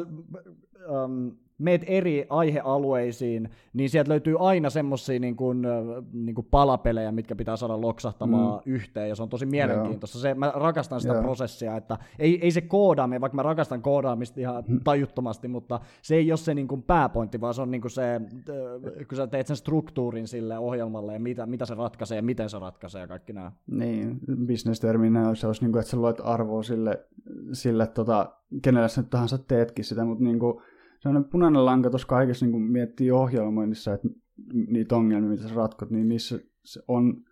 ähm, 0.89 1.27
meet 1.58 1.82
eri 1.88 2.25
aihealueisiin, 2.30 3.50
niin 3.74 3.89
sieltä 3.89 4.10
löytyy 4.10 4.36
aina 4.39 4.70
semmosia 4.70 5.20
niin 5.20 5.36
kuin, 5.36 5.65
äh, 5.65 5.72
niin 6.13 6.36
kuin 6.36 6.48
palapelejä, 6.51 7.12
mitkä 7.12 7.36
pitää 7.36 7.56
saada 7.58 7.82
loksahtamaan 7.82 8.62
mm. 8.65 8.72
yhteen, 8.74 9.10
ja 9.10 9.15
se 9.15 9.24
on 9.24 9.30
tosi 9.30 9.46
mielenkiintoista. 9.46 10.20
Se, 10.20 10.34
mä 10.34 10.51
rakastan 10.56 11.01
sitä 11.01 11.13
Joo. 11.13 11.24
prosessia, 11.24 11.77
että 11.77 11.98
ei, 12.20 12.39
ei 12.42 12.51
se 12.51 12.62
koodaaminen, 12.62 13.22
vaikka 13.22 13.36
mä 13.36 13.44
rakastan 13.44 13.82
koodaamista 13.82 14.39
ihan 14.39 14.63
Mm. 14.68 14.80
tajuttomasti, 14.84 15.48
mutta 15.48 15.80
se 16.01 16.15
ei 16.15 16.32
ole 16.32 16.38
se 16.38 16.54
niin 16.54 16.68
kuin 16.68 16.84
pääpointti, 16.84 17.42
vaan 17.42 17.54
se 17.54 17.62
on 17.62 17.72
niin 17.72 17.82
kuin 17.82 17.92
se, 17.92 18.15
äh, 18.15 19.08
kun 19.10 19.18
sä 19.18 19.27
teet 19.27 19.48
sen 19.48 19.58
struktuurin 19.58 20.27
sille 20.27 20.58
ohjelmalle, 20.58 21.13
ja 21.13 21.20
mitä, 21.20 21.46
mitä 21.46 21.65
se 21.65 21.75
ratkaisee, 21.75 22.15
ja 22.15 22.24
miten 22.24 22.50
se 22.50 22.60
ratkaisee, 22.60 23.01
ja 23.01 23.08
kaikki 23.08 23.34
nämä. 23.34 23.51
Niin, 23.68 24.20
business-terminä 24.48 25.36
se 25.36 25.48
olisi, 25.48 25.62
niin 25.62 25.72
kuin, 25.72 25.80
että 25.80 25.92
sä 25.92 25.98
luet 25.98 26.22
arvoa 26.24 26.63
sille, 26.63 27.06
sille 27.51 27.88
tota, 27.88 28.32
kenelle 28.62 28.89
sä 28.89 29.01
nyt 29.01 29.10
tahansa 29.10 29.38
teetkin 29.38 29.86
sitä, 29.86 30.06
mutta 30.06 30.24
niin 30.24 30.39
kuin, 30.39 30.62
sellainen 31.00 31.30
punainen 31.30 31.66
lanka 31.66 31.90
tuossa 31.90 32.08
kaikessa 32.08 32.46
niin 32.46 32.52
kuin 32.52 32.64
miettii 32.64 33.12
ohjelmoinnissa, 33.12 33.94
että 33.94 34.08
niitä 34.54 34.96
ongelmia, 34.96 35.30
mitä 35.30 35.48
sä 35.48 35.56
ratkot, 35.56 35.90
niin 35.90 36.10
niissä 36.10 36.40
se 36.64 36.82
on 36.88 37.24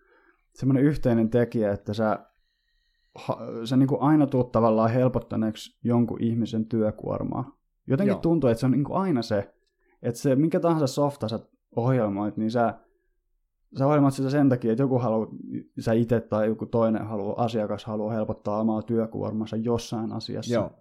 semmoinen 0.54 0.84
yhteinen 0.84 1.30
tekijä, 1.30 1.72
että 1.72 1.94
sä, 1.94 2.20
sä 3.64 3.78
niin 3.78 3.90
aina 4.00 4.28
tuut 4.28 4.52
tavallaan 4.52 4.92
helpottaneeksi 4.92 5.80
jonkun 5.84 6.24
ihmisen 6.24 6.66
työkuormaa. 6.66 7.60
Jotenkin 7.88 8.12
Joo. 8.12 8.20
Tuntuu, 8.20 8.50
että 8.50 8.60
se 8.60 8.66
on 8.66 8.72
niin 8.72 8.84
aina 8.92 9.22
se, 9.22 9.54
että 10.02 10.20
se 10.20 10.36
minkä 10.36 10.60
tahansa 10.60 10.88
softa 10.88 11.28
sä 11.28 11.40
ohjelmoit, 11.76 12.38
niin 12.38 12.52
sä 12.52 12.80
sä 13.78 13.88
ohjelmoit 13.88 14.14
sitä 14.14 14.30
sen 14.30 14.50
takia, 14.50 14.72
että 14.72 14.84
joku 14.84 15.00
haluaa, 15.00 15.28
sä 15.80 15.94
itse 15.94 16.20
tai 16.20 16.48
joku 16.48 16.66
toinen 16.66 17.08
haluaa, 17.08 17.44
asiakas 17.44 17.86
haluaa 17.86 18.14
helpottaa 18.14 18.60
omaa 18.60 18.82
työkuormansa 18.82 19.56
jossain 19.56 20.12
asiassa. 20.12 20.54
Joo. 20.54 20.72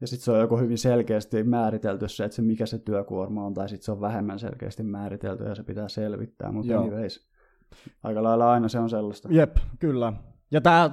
Ja 0.00 0.06
sitten 0.06 0.24
se 0.24 0.32
on 0.32 0.40
joku 0.40 0.56
hyvin 0.56 0.78
selkeästi 0.78 1.42
määritelty 1.42 2.08
se, 2.08 2.24
että 2.24 2.36
se 2.36 2.42
mikä 2.42 2.66
se 2.66 2.78
työkuorma 2.78 3.46
on, 3.46 3.54
tai 3.54 3.68
sitten 3.68 3.84
se 3.84 3.92
on 3.92 4.00
vähemmän 4.00 4.38
selkeästi 4.38 4.82
määritelty 4.82 5.44
ja 5.44 5.54
se 5.54 5.62
pitää 5.62 5.88
selvittää, 5.88 6.52
mutta 6.52 6.72
Joo. 6.72 6.82
anyways, 6.82 7.28
aika 8.02 8.22
lailla 8.22 8.52
aina 8.52 8.68
se 8.68 8.78
on 8.78 8.90
sellaista. 8.90 9.28
Jep, 9.32 9.56
kyllä. 9.78 10.12
Ja 10.50 10.60
tämä 10.60 10.90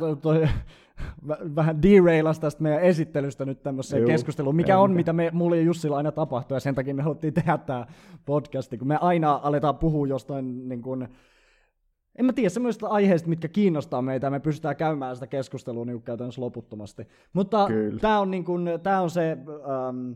vähän 1.56 1.82
derailas 1.82 2.40
tästä 2.40 2.64
meidän 2.64 2.82
esittelystä 2.82 3.46
nyt 3.46 3.64
tämmöiseen 3.64 4.02
Juu, 4.02 4.08
keskusteluun, 4.08 4.56
mikä 4.56 4.74
ei 4.74 4.80
on, 4.80 4.92
mitä 4.92 5.14
me, 5.14 5.30
mulle 5.34 5.58
ja 5.58 5.64
Jussilla 5.64 5.98
aina 5.98 6.12
tapahtuu, 6.12 6.56
ja 6.56 6.60
sen 6.60 6.76
takia 6.76 6.96
me 6.96 7.02
haluttiin 7.02 7.34
tehdä 7.44 7.58
tämä 7.58 7.86
podcasti, 8.26 8.78
kun 8.78 8.88
me 8.88 8.98
aina 9.02 9.40
aletaan 9.44 9.78
puhua 9.78 10.08
jostain, 10.08 10.70
niin 10.70 10.82
kuin, 10.82 11.08
en 12.16 12.26
mä 12.26 12.34
tiedä, 12.34 12.50
semmoisista 12.50 12.88
aiheista, 12.88 13.30
mitkä 13.30 13.48
kiinnostaa 13.48 14.02
meitä, 14.02 14.28
ja 14.28 14.32
me 14.32 14.40
pystytään 14.40 14.76
käymään 14.76 15.16
sitä 15.16 15.28
keskustelua 15.28 15.86
niin 15.86 16.02
käytännössä 16.02 16.42
loputtomasti. 16.42 17.08
Mutta 17.34 17.68
tämä 18.02 18.20
on, 18.20 18.32
niin 18.32 18.46
kuin, 18.46 18.70
tää 18.84 19.02
on 19.02 19.10
se... 19.10 19.38
Ähm, 19.88 20.12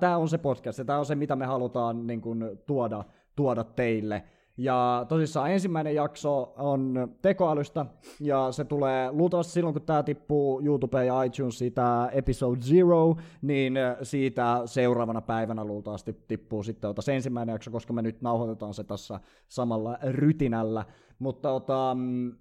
Tämä, 0.00 0.16
on 0.16 0.28
se 0.28 0.38
podcast 0.38 0.78
ja 0.78 0.84
tämä 0.84 0.98
on 0.98 1.06
se, 1.06 1.14
mitä 1.14 1.36
me 1.36 1.46
halutaan 1.46 2.06
niin 2.06 2.20
kuin, 2.20 2.44
tuoda, 2.66 3.04
tuoda 3.36 3.64
teille. 3.64 4.22
Ja 4.56 5.06
tosissaan 5.08 5.50
ensimmäinen 5.50 5.94
jakso 5.94 6.54
on 6.56 7.08
tekoälystä 7.22 7.86
ja 8.20 8.52
se 8.52 8.64
tulee 8.64 9.12
luultavasti 9.12 9.52
silloin, 9.52 9.72
kun 9.72 9.82
tämä 9.82 10.02
tippuu 10.02 10.60
YouTubeen 10.64 11.06
ja 11.06 11.22
iTunesiin, 11.22 11.72
tämä 11.72 12.08
episode 12.12 12.60
zero, 12.60 13.16
niin 13.42 13.74
siitä 14.02 14.62
seuraavana 14.64 15.20
päivänä 15.20 15.64
luultavasti 15.64 16.16
tippuu 16.28 16.62
sitten 16.62 16.90
ota 16.90 17.02
se 17.02 17.14
ensimmäinen 17.14 17.52
jakso, 17.52 17.70
koska 17.70 17.92
me 17.92 18.02
nyt 18.02 18.22
nauhoitetaan 18.22 18.74
se 18.74 18.84
tässä 18.84 19.20
samalla 19.48 19.98
rytinällä. 20.02 20.84
Mutta 21.18 21.52
ota, 21.52 21.94
mm, 21.94 22.32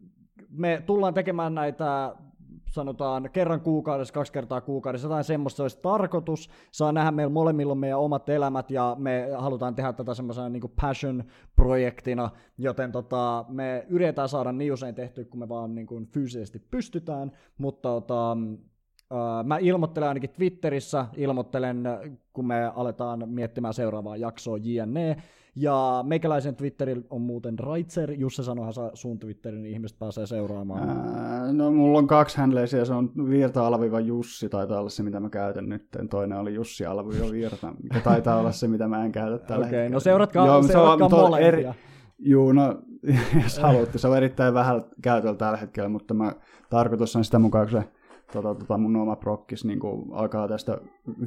me 0.50 0.84
tullaan 0.86 1.14
tekemään 1.14 1.56
näitä 1.56 2.16
sanotaan 2.72 3.30
kerran 3.34 3.62
kuukaudessa, 3.62 4.14
kaksi 4.14 4.34
kertaa 4.34 4.62
kuukaudessa, 4.62 5.06
jotain 5.06 5.24
semmoista, 5.24 5.58
se 5.58 5.64
olisi 5.64 5.80
tarkoitus. 5.82 6.50
Saa 6.72 6.92
nähdä 6.92 7.12
meillä 7.12 7.34
molemmilla 7.34 7.76
meidän 7.76 8.00
omat 8.00 8.30
elämät 8.30 8.72
ja 8.72 8.96
me 9.00 9.28
halutaan 9.38 9.76
tehdä 9.76 9.94
tätä 9.94 10.14
semmoisena 10.14 10.50
niin 10.50 10.72
passion-projektina, 10.82 12.30
joten 12.58 12.92
tota, 12.92 13.46
me 13.50 13.86
yritetään 13.90 14.30
saada 14.30 14.52
niin 14.52 14.74
usein 14.74 14.96
tehtyä, 14.96 15.26
kun 15.26 15.40
me 15.40 15.50
vaan 15.50 15.76
niin 15.76 15.88
kuin 15.88 16.08
fyysisesti 16.08 16.60
pystytään, 16.60 17.32
mutta 17.58 17.90
tota, 17.90 18.38
mä 19.44 19.58
ilmoittelen 19.58 20.10
ainakin 20.10 20.30
Twitterissä, 20.30 21.06
ilmoittelen, 21.18 21.84
kun 22.34 22.48
me 22.48 22.72
aletaan 22.76 23.30
miettimään 23.30 23.74
seuraavaa 23.74 24.18
jaksoa 24.18 24.58
JNE. 24.62 25.18
Ja 25.56 26.04
meikäläisen 26.08 26.56
Twitteri 26.56 27.02
on 27.10 27.22
muuten 27.22 27.60
Raitser. 27.60 28.12
Jusse 28.12 28.44
sanoihan 28.44 28.74
saa 28.74 28.92
sun 28.94 29.20
Twitterin, 29.20 29.64
niin 29.64 29.74
ihmiset 29.74 30.00
pääsee 30.00 30.26
seuraamaan. 30.26 30.90
Ää, 30.90 31.54
no 31.54 31.72
mulla 31.72 31.98
on 31.98 32.08
kaksi 32.08 32.38
handleisia, 32.38 32.86
se 32.86 32.94
on 32.94 33.12
Virta 33.30 33.68
Alviva 33.68 34.00
Jussi, 34.00 34.50
taitaa 34.50 34.80
olla 34.80 34.90
se 34.90 35.04
mitä 35.04 35.20
mä 35.20 35.30
käytän 35.30 35.70
nyt. 35.70 35.86
Toinen 36.10 36.38
oli 36.38 36.54
Jussi 36.54 36.86
Alviva 36.86 37.32
Virta, 37.32 37.74
mikä 37.84 38.00
taitaa 38.00 38.40
olla 38.40 38.52
se 38.52 38.68
mitä 38.68 38.88
mä 38.88 39.06
en 39.06 39.12
käytä 39.12 39.46
tällä 39.46 39.66
Okei, 39.66 39.80
hetkellä. 39.80 39.94
no 39.96 40.00
seuratkaa, 40.00 40.46
Joo, 40.48 40.56
mutta 40.62 40.72
se 40.72 40.78
on- 40.78 40.98
seuratkaa 41.00 41.30
molempia. 41.30 41.74
Juu, 42.20 42.52
no 42.52 42.82
jos 43.44 43.60
haluatte, 43.60 43.98
se 43.98 44.08
on 44.08 44.18
erittäin 44.18 44.54
vähän 44.54 44.84
käytöllä 45.02 45.36
tällä 45.36 45.58
hetkellä, 45.58 45.90
mutta 45.90 46.14
mä 46.14 46.34
tarkoitus 46.70 47.16
on 47.16 47.26
sitä 47.26 47.40
mukaan, 47.40 47.68
kun 47.70 47.82
se 47.82 47.88
tota, 48.32 48.56
tota 48.56 48.78
mun 48.78 48.96
oma 48.96 49.16
prokkis 49.16 49.66
niin 49.66 49.80
alkaa 50.12 50.48
tästä 50.48 50.78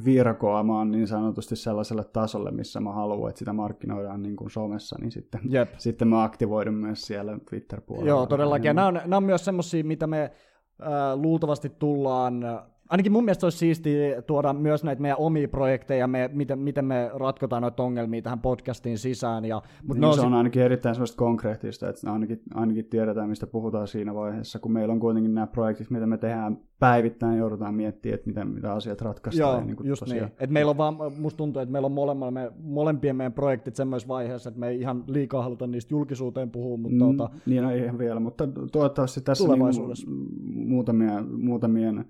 virkoamaan 0.05 0.91
niin 0.91 1.07
sanotusti 1.07 1.55
sellaiselle 1.55 2.03
tasolle, 2.03 2.51
missä 2.51 2.79
mä 2.79 2.91
haluan, 2.91 3.29
että 3.29 3.39
sitä 3.39 3.53
markkinoidaan 3.53 4.21
niin 4.21 4.35
kuin 4.35 4.49
somessa, 4.49 4.97
niin 5.01 5.11
sitten, 5.11 5.41
Jep. 5.49 5.69
sitten 5.77 6.07
mä 6.07 6.23
aktivoidun 6.23 6.73
myös 6.73 7.01
siellä 7.01 7.39
Twitter-puolella. 7.49 8.09
Joo, 8.09 8.25
todellakin. 8.25 8.69
Ja 8.69 8.73
nämä 8.73 8.87
on, 8.87 8.93
nämä 8.93 9.17
on 9.17 9.23
myös 9.23 9.45
semmoisia, 9.45 9.83
mitä 9.83 10.07
me 10.07 10.23
äh, 10.23 10.89
luultavasti 11.15 11.69
tullaan... 11.69 12.43
Ainakin 12.89 13.11
mun 13.11 13.25
mielestä 13.25 13.45
olisi 13.45 13.57
siistiä 13.57 14.21
tuoda 14.21 14.53
myös 14.53 14.83
näitä 14.83 15.01
meidän 15.01 15.17
omia 15.19 15.47
projekteja, 15.47 16.07
me, 16.07 16.29
miten, 16.33 16.59
miten 16.59 16.85
me 16.85 17.11
ratkotaan 17.13 17.61
noita 17.61 17.83
ongelmia 17.83 18.21
tähän 18.21 18.39
podcastiin 18.39 18.97
sisään. 18.97 19.45
Ja, 19.45 19.55
mutta 19.55 19.93
Niin 19.93 20.01
ne 20.01 20.07
on 20.07 20.13
se 20.13 20.21
on 20.21 20.33
ainakin 20.33 20.61
erittäin 20.61 20.95
sellaista 20.95 21.17
konkreettista, 21.17 21.89
että 21.89 22.11
ainakin, 22.11 22.41
ainakin 22.53 22.85
tiedetään, 22.85 23.29
mistä 23.29 23.47
puhutaan 23.47 23.87
siinä 23.87 24.15
vaiheessa, 24.15 24.59
kun 24.59 24.71
meillä 24.71 24.91
on 24.91 24.99
kuitenkin 24.99 25.33
nämä 25.33 25.47
projektit, 25.47 25.89
mitä 25.89 26.07
me 26.07 26.17
tehdään 26.17 26.57
päivittäin, 26.79 27.37
joudutaan 27.37 27.75
miettimään, 27.75 28.15
että 28.15 28.27
miten, 28.27 28.47
mitä 28.47 28.73
asiat 28.73 29.01
ratkaistaan. 29.01 29.51
Joo, 29.51 29.59
ja 29.59 29.65
niin 29.65 29.75
kuin 29.75 29.87
just 29.87 29.99
tosiaan- 29.99 30.29
niin. 30.29 30.37
Et 30.39 30.49
meillä 30.49 30.69
on 30.69 30.77
vaan, 30.77 30.95
musta 31.17 31.37
tuntuu, 31.37 31.61
että 31.61 31.71
meillä 31.71 31.85
on 31.85 31.91
molemmilla, 31.91 32.31
me, 32.31 32.51
molempien 32.63 33.15
meidän 33.15 33.33
projektit 33.33 33.75
semmoisessa 33.75 34.07
vaiheessa, 34.07 34.49
että 34.49 34.59
me 34.59 34.67
ei 34.67 34.79
ihan 34.79 35.03
liikaa 35.07 35.43
haluta 35.43 35.67
niistä 35.67 35.93
julkisuuteen 35.93 36.51
puhua, 36.51 36.77
mutta 36.77 37.05
mm. 37.05 37.17
tuota, 37.17 37.29
Niin, 37.45 37.63
no 37.63 37.71
ei 37.71 37.83
ihan 37.83 37.97
vielä, 37.97 38.19
mutta 38.19 38.47
toivottavasti 38.71 39.21
tässä. 39.21 39.47
Niin, 39.47 40.67
muutamia, 40.69 41.23
muutamien 41.37 42.05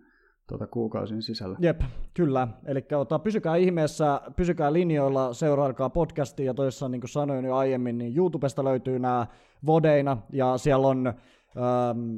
tuota, 0.47 0.67
kuukausien 0.67 1.21
sisällä. 1.21 1.57
Jep, 1.59 1.81
kyllä. 2.13 2.47
Eli 2.65 2.85
pysykää 3.23 3.55
ihmeessä, 3.55 4.21
pysykää 4.35 4.73
linjoilla, 4.73 5.33
seurailkaa 5.33 5.89
podcastia 5.89 6.45
ja 6.45 6.53
toisessa 6.53 6.89
niin 6.89 7.01
kuin 7.01 7.09
sanoin 7.09 7.45
jo 7.45 7.55
aiemmin, 7.55 7.97
niin 7.97 8.17
YouTubesta 8.17 8.63
löytyy 8.63 8.99
nämä 8.99 9.27
vodeina 9.65 10.17
ja 10.33 10.57
siellä 10.57 10.87
on 10.87 11.07
ähm, 11.07 12.17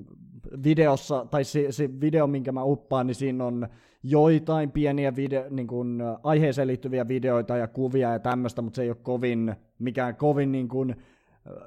videossa, 0.64 1.26
tai 1.32 1.44
se, 1.44 1.72
se 1.72 1.90
video, 2.02 2.28
minkä 2.28 2.52
mä 2.52 2.64
uppaan, 2.64 3.08
niin 3.08 3.16
siinä 3.16 3.46
on 3.46 3.68
joitain 4.04 4.72
pieniä 4.72 5.16
video, 5.16 5.44
niin 5.50 5.68
kuin, 5.68 6.02
äh, 6.02 6.18
aiheeseen 6.24 6.68
liittyviä 6.68 7.08
videoita 7.08 7.58
ja 7.58 7.68
kuvia 7.68 8.12
ja 8.12 8.20
tämmöistä, 8.20 8.62
mutta 8.62 8.76
se 8.76 8.82
ei 8.82 8.90
ole 8.90 8.98
kovin, 9.04 9.56
mikään 9.80 10.16
kovin 10.16 10.52
niin 10.52 10.68
kuin, 10.68 10.96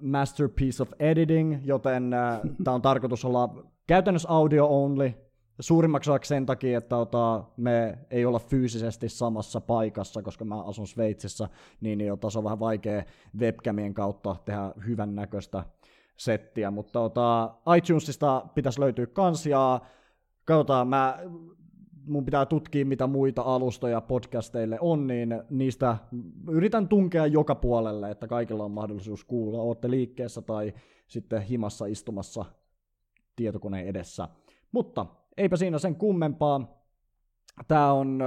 masterpiece 0.01 0.83
of 0.83 0.93
editing, 0.99 1.59
joten 1.65 2.15
äh, 2.15 2.41
tämä 2.65 2.75
on 2.75 2.83
tarkoitus 2.83 3.25
olla 3.25 3.65
käytännössä 3.87 4.29
audio 4.29 4.67
only, 4.67 5.13
suurimmaksi 5.61 6.11
osaksi 6.11 6.29
sen 6.29 6.47
takia, 6.47 6.79
että 6.79 6.97
ota, 6.97 7.45
me 7.57 7.99
ei 8.11 8.25
olla 8.25 8.39
fyysisesti 8.39 9.09
samassa 9.09 9.61
paikassa, 9.61 10.23
koska 10.23 10.45
mä 10.45 10.63
asun 10.63 10.87
Sveitsissä, 10.87 11.49
niin, 11.81 11.99
niin 11.99 12.13
ota, 12.13 12.31
se 12.31 12.39
on 12.39 12.45
vähän 12.45 12.61
vaikea 12.61 13.03
webcamien 13.39 13.95
kautta 13.95 14.37
tehdä 14.45 14.73
hyvän 14.87 15.15
näköistä 15.15 15.65
settiä, 16.17 16.71
mutta 16.71 17.01
ota, 17.01 17.55
iTunesista 17.77 18.47
pitäisi 18.55 18.81
löytyä 18.81 19.07
kans, 19.07 19.47
ja 19.47 19.81
katsotaan, 20.45 20.89
mä, 20.89 21.19
mun 22.07 22.25
pitää 22.25 22.47
tutkia, 22.47 22.87
mitä 22.87 23.07
muita 23.07 23.43
alustoja 23.43 24.01
podcasteille 24.01 24.79
on, 24.81 25.07
niin 25.07 25.43
niistä 25.51 25.97
yritän 26.51 26.89
tunkea 26.89 27.27
joka 27.27 27.55
puolelle, 27.55 28.11
että 28.11 28.27
kaikilla 28.27 28.65
on 28.65 28.71
mahdollisuus 28.71 29.25
kuulla, 29.25 29.59
ootte 29.59 29.91
liikkeessä 29.91 30.43
tai 30.43 30.75
sitten 31.07 31.43
himassa 31.43 31.87
istumassa 31.87 32.45
tietokoneen 33.37 33.87
edessä. 33.87 34.29
Mutta 34.73 35.07
eipä 35.41 35.57
siinä 35.57 35.79
sen 35.79 35.97
kummempaa. 35.97 36.85
Tämä 37.69 37.93
on 37.93 38.23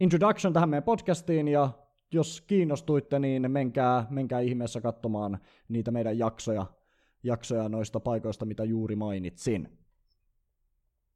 introduction 0.00 0.52
tähän 0.52 0.68
meidän 0.68 0.82
podcastiin, 0.82 1.48
ja 1.48 1.70
jos 2.12 2.40
kiinnostuitte, 2.40 3.18
niin 3.18 3.50
menkää, 3.50 4.06
menkää 4.10 4.40
ihmeessä 4.40 4.80
katsomaan 4.80 5.38
niitä 5.68 5.90
meidän 5.90 6.18
jaksoja, 6.18 6.66
jaksoja 7.22 7.68
noista 7.68 8.00
paikoista, 8.00 8.44
mitä 8.44 8.64
juuri 8.64 8.96
mainitsin. 8.96 9.78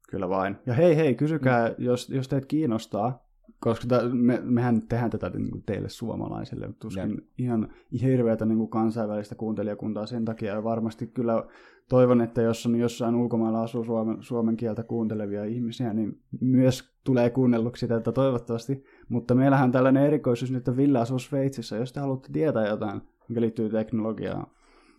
Kyllä 0.08 0.28
vain. 0.28 0.56
Ja 0.66 0.74
hei 0.74 0.96
hei, 0.96 1.14
kysykää, 1.14 1.68
mm. 1.68 1.74
jos, 1.78 2.08
jos 2.08 2.28
teitä 2.28 2.46
kiinnostaa, 2.46 3.25
koska 3.60 3.86
ta, 3.88 4.08
me, 4.12 4.40
mehän 4.42 4.82
tehdään 4.82 5.10
tätä 5.10 5.30
niin 5.30 5.50
kuin 5.50 5.62
teille 5.66 5.88
suomalaisille, 5.88 6.68
tuskin 6.78 7.10
ja. 7.10 7.22
ihan 7.38 7.68
hirveätä 8.02 8.46
niin 8.46 8.58
kuin 8.58 8.70
kansainvälistä 8.70 9.34
kuuntelijakuntaa 9.34 10.06
sen 10.06 10.24
takia, 10.24 10.54
ja 10.54 10.64
varmasti 10.64 11.06
kyllä 11.06 11.44
toivon, 11.88 12.20
että 12.20 12.42
jos 12.42 12.66
on 12.66 12.76
jossain 12.76 13.14
ulkomailla 13.14 13.62
asuu 13.62 13.84
suomen, 13.84 14.16
suomen 14.20 14.56
kieltä 14.56 14.82
kuuntelevia 14.82 15.44
ihmisiä, 15.44 15.92
niin 15.92 16.20
myös 16.40 16.96
tulee 17.04 17.30
kuunnelluksi 17.30 17.88
tätä 17.88 18.12
toivottavasti, 18.12 18.84
mutta 19.08 19.34
meillähän 19.34 19.64
on 19.64 19.72
tällainen 19.72 20.04
erikoisuus 20.04 20.50
nyt, 20.50 20.58
että 20.58 20.76
Ville 20.76 20.98
asuu 20.98 21.18
Sveitsissä, 21.18 21.76
jos 21.76 21.92
te 21.92 22.00
haluatte 22.00 22.28
tietää 22.32 22.66
jotain, 22.66 23.00
mikä 23.28 23.40
liittyy 23.40 23.70
teknologiaan, 23.70 24.46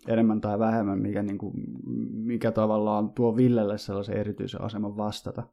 enemmän 0.08 0.42
tai 0.42 0.60
vähemmän, 0.60 1.00
mikä, 1.00 1.24
niin 1.24 1.38
kuin, 1.38 1.54
mikä 2.14 2.52
tavallaan 2.52 3.10
tuo 3.10 3.36
Villelle 3.36 3.78
sellaisen 3.78 4.18
erityisen 4.18 4.62
aseman 4.62 4.98
vastata. 4.98 5.44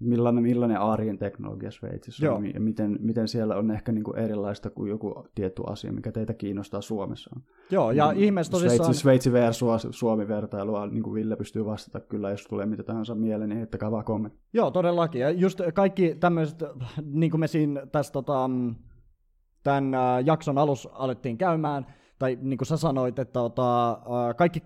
Millainen, 0.00 0.42
millainen 0.42 0.80
arjen 0.80 1.18
teknologia 1.18 1.70
Sveitsissä 1.70 2.26
Joo. 2.26 2.36
on 2.36 2.54
ja 2.54 2.60
miten, 2.60 2.98
miten 3.00 3.28
siellä 3.28 3.56
on 3.56 3.70
ehkä 3.70 3.92
niin 3.92 4.04
kuin 4.04 4.18
erilaista 4.18 4.70
kuin 4.70 4.90
joku 4.90 5.26
tietty 5.34 5.62
asia, 5.66 5.92
mikä 5.92 6.12
teitä 6.12 6.34
kiinnostaa 6.34 6.80
Suomessa. 6.80 7.30
Joo, 7.70 7.90
ja 7.90 8.12
niin, 8.12 8.24
ihmeessä 8.24 8.50
tosissaan... 8.50 8.94
Sveitsi, 8.94 9.00
Sveitsi 9.00 9.32
VR 9.32 9.52
Suomi 9.90 10.28
vertailua, 10.28 10.86
niin 10.86 11.02
kuin 11.02 11.14
Ville 11.14 11.36
pystyy 11.36 11.64
vastata 11.64 12.00
kyllä, 12.00 12.30
jos 12.30 12.46
tulee 12.46 12.66
mitä 12.66 12.82
tahansa 12.82 13.14
mieleen, 13.14 13.48
niin 13.48 13.58
heittäkää 13.58 13.90
vaan 13.90 14.04
kommentti. 14.04 14.38
Joo, 14.52 14.70
todellakin. 14.70 15.20
Ja 15.20 15.30
just 15.30 15.60
kaikki 15.74 16.14
tämmöiset, 16.14 16.62
niin 17.04 17.30
kuin 17.30 17.40
me 17.40 17.46
siinä 17.46 17.86
tässä 17.86 18.12
tota, 18.12 18.50
tämän 19.62 19.92
jakson 20.24 20.58
alussa 20.58 20.90
alettiin 20.92 21.38
käymään, 21.38 21.86
tai 22.18 22.38
niin 22.42 22.58
kuin 22.58 22.66
sä 22.66 22.76
sanoit, 22.76 23.18
että 23.18 23.40
ota, 23.40 24.00
kaikki 24.36 24.62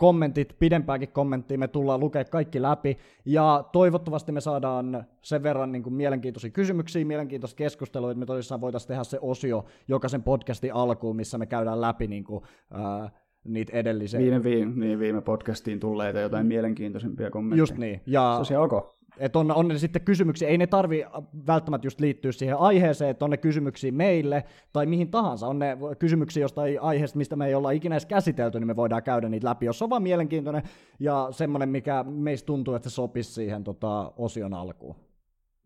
kommentit, 0.00 0.56
pidempääkin 0.58 1.08
kommenttia 1.12 1.58
me 1.58 1.68
tullaan 1.68 2.00
lukea 2.00 2.24
kaikki 2.24 2.62
läpi, 2.62 2.98
ja 3.24 3.64
toivottavasti 3.72 4.32
me 4.32 4.40
saadaan 4.40 5.04
sen 5.22 5.42
verran 5.42 5.72
niin 5.72 5.82
kuin 5.82 5.94
mielenkiintoisia 5.94 6.50
kysymyksiä, 6.50 7.04
mielenkiintoista 7.04 7.56
keskustelua, 7.56 8.10
että 8.10 8.18
me 8.18 8.26
tosissaan 8.26 8.60
voitaisiin 8.60 8.88
tehdä 8.88 9.04
se 9.04 9.18
osio 9.20 9.64
jokaisen 9.88 10.22
podcastin 10.22 10.74
alkuun, 10.74 11.16
missä 11.16 11.38
me 11.38 11.46
käydään 11.46 11.80
läpi 11.80 12.06
niin 12.06 12.24
kuin, 12.24 12.44
ää, 12.70 13.10
niitä 13.44 13.72
edellisiä. 13.76 14.20
Viime, 14.20 14.44
viime, 14.44 14.72
niin 14.86 14.98
viime 14.98 15.20
podcastiin 15.20 15.80
tulleita 15.80 16.20
jotain 16.20 16.46
mielenkiintoisempia 16.46 17.30
kommentteja. 17.30 17.62
Just 17.62 17.78
niin. 17.78 18.00
Ja, 18.06 18.40
se 18.42 18.58
on 18.58 18.64
ok 18.64 18.99
että 19.18 19.38
on, 19.38 19.50
on 19.50 19.68
ne 19.68 19.78
sitten 19.78 20.02
kysymyksiä, 20.02 20.48
ei 20.48 20.58
ne 20.58 20.66
tarvi 20.66 21.04
välttämättä 21.46 21.86
just 21.86 22.00
liittyä 22.00 22.32
siihen 22.32 22.56
aiheeseen, 22.56 23.10
että 23.10 23.24
on 23.24 23.30
ne 23.30 23.36
kysymyksiä 23.36 23.92
meille 23.92 24.44
tai 24.72 24.86
mihin 24.86 25.10
tahansa, 25.10 25.46
on 25.46 25.58
ne 25.58 25.76
kysymyksiä 25.98 26.40
jostain 26.40 26.80
aiheesta, 26.80 27.18
mistä 27.18 27.36
me 27.36 27.46
ei 27.46 27.54
olla 27.54 27.70
ikinä 27.70 27.94
edes 27.94 28.06
käsitelty, 28.06 28.60
niin 28.60 28.66
me 28.66 28.76
voidaan 28.76 29.02
käydä 29.02 29.28
niitä 29.28 29.48
läpi, 29.48 29.66
jos 29.66 29.82
on 29.82 29.90
vaan 29.90 30.02
mielenkiintoinen 30.02 30.62
ja 31.00 31.28
semmoinen, 31.30 31.68
mikä 31.68 32.04
meistä 32.08 32.46
tuntuu, 32.46 32.74
että 32.74 32.88
se 32.88 32.94
sopisi 32.94 33.32
siihen 33.32 33.64
tota, 33.64 34.12
osion 34.16 34.54
alkuun. 34.54 34.96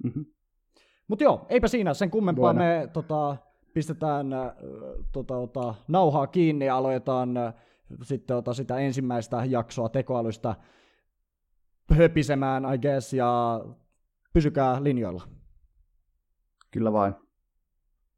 Mm-hmm. 0.04 0.26
Mutta 1.09 1.24
joo, 1.24 1.46
eipä 1.48 1.68
siinä 1.68 1.94
sen 1.94 2.11
kummempaa, 2.11 2.54
Voina. 2.54 2.61
me 2.61 2.88
tota, 2.92 3.37
pistetään 3.74 4.26
tota, 5.12 5.35
tota, 5.35 5.74
nauhaa 5.88 6.26
kiinni 6.26 6.66
ja 6.66 6.76
aloitetaan 6.76 7.35
sitten 8.02 8.37
ota, 8.37 8.54
sitä 8.54 8.78
ensimmäistä 8.78 9.44
jaksoa 9.44 9.88
tekoälystä 9.88 10.54
höpisemään, 11.90 12.74
I 12.74 12.78
guess, 12.78 13.12
ja 13.12 13.60
pysykää 14.32 14.84
linjoilla. 14.84 15.28
Kyllä 16.70 16.92
vain. 16.92 17.23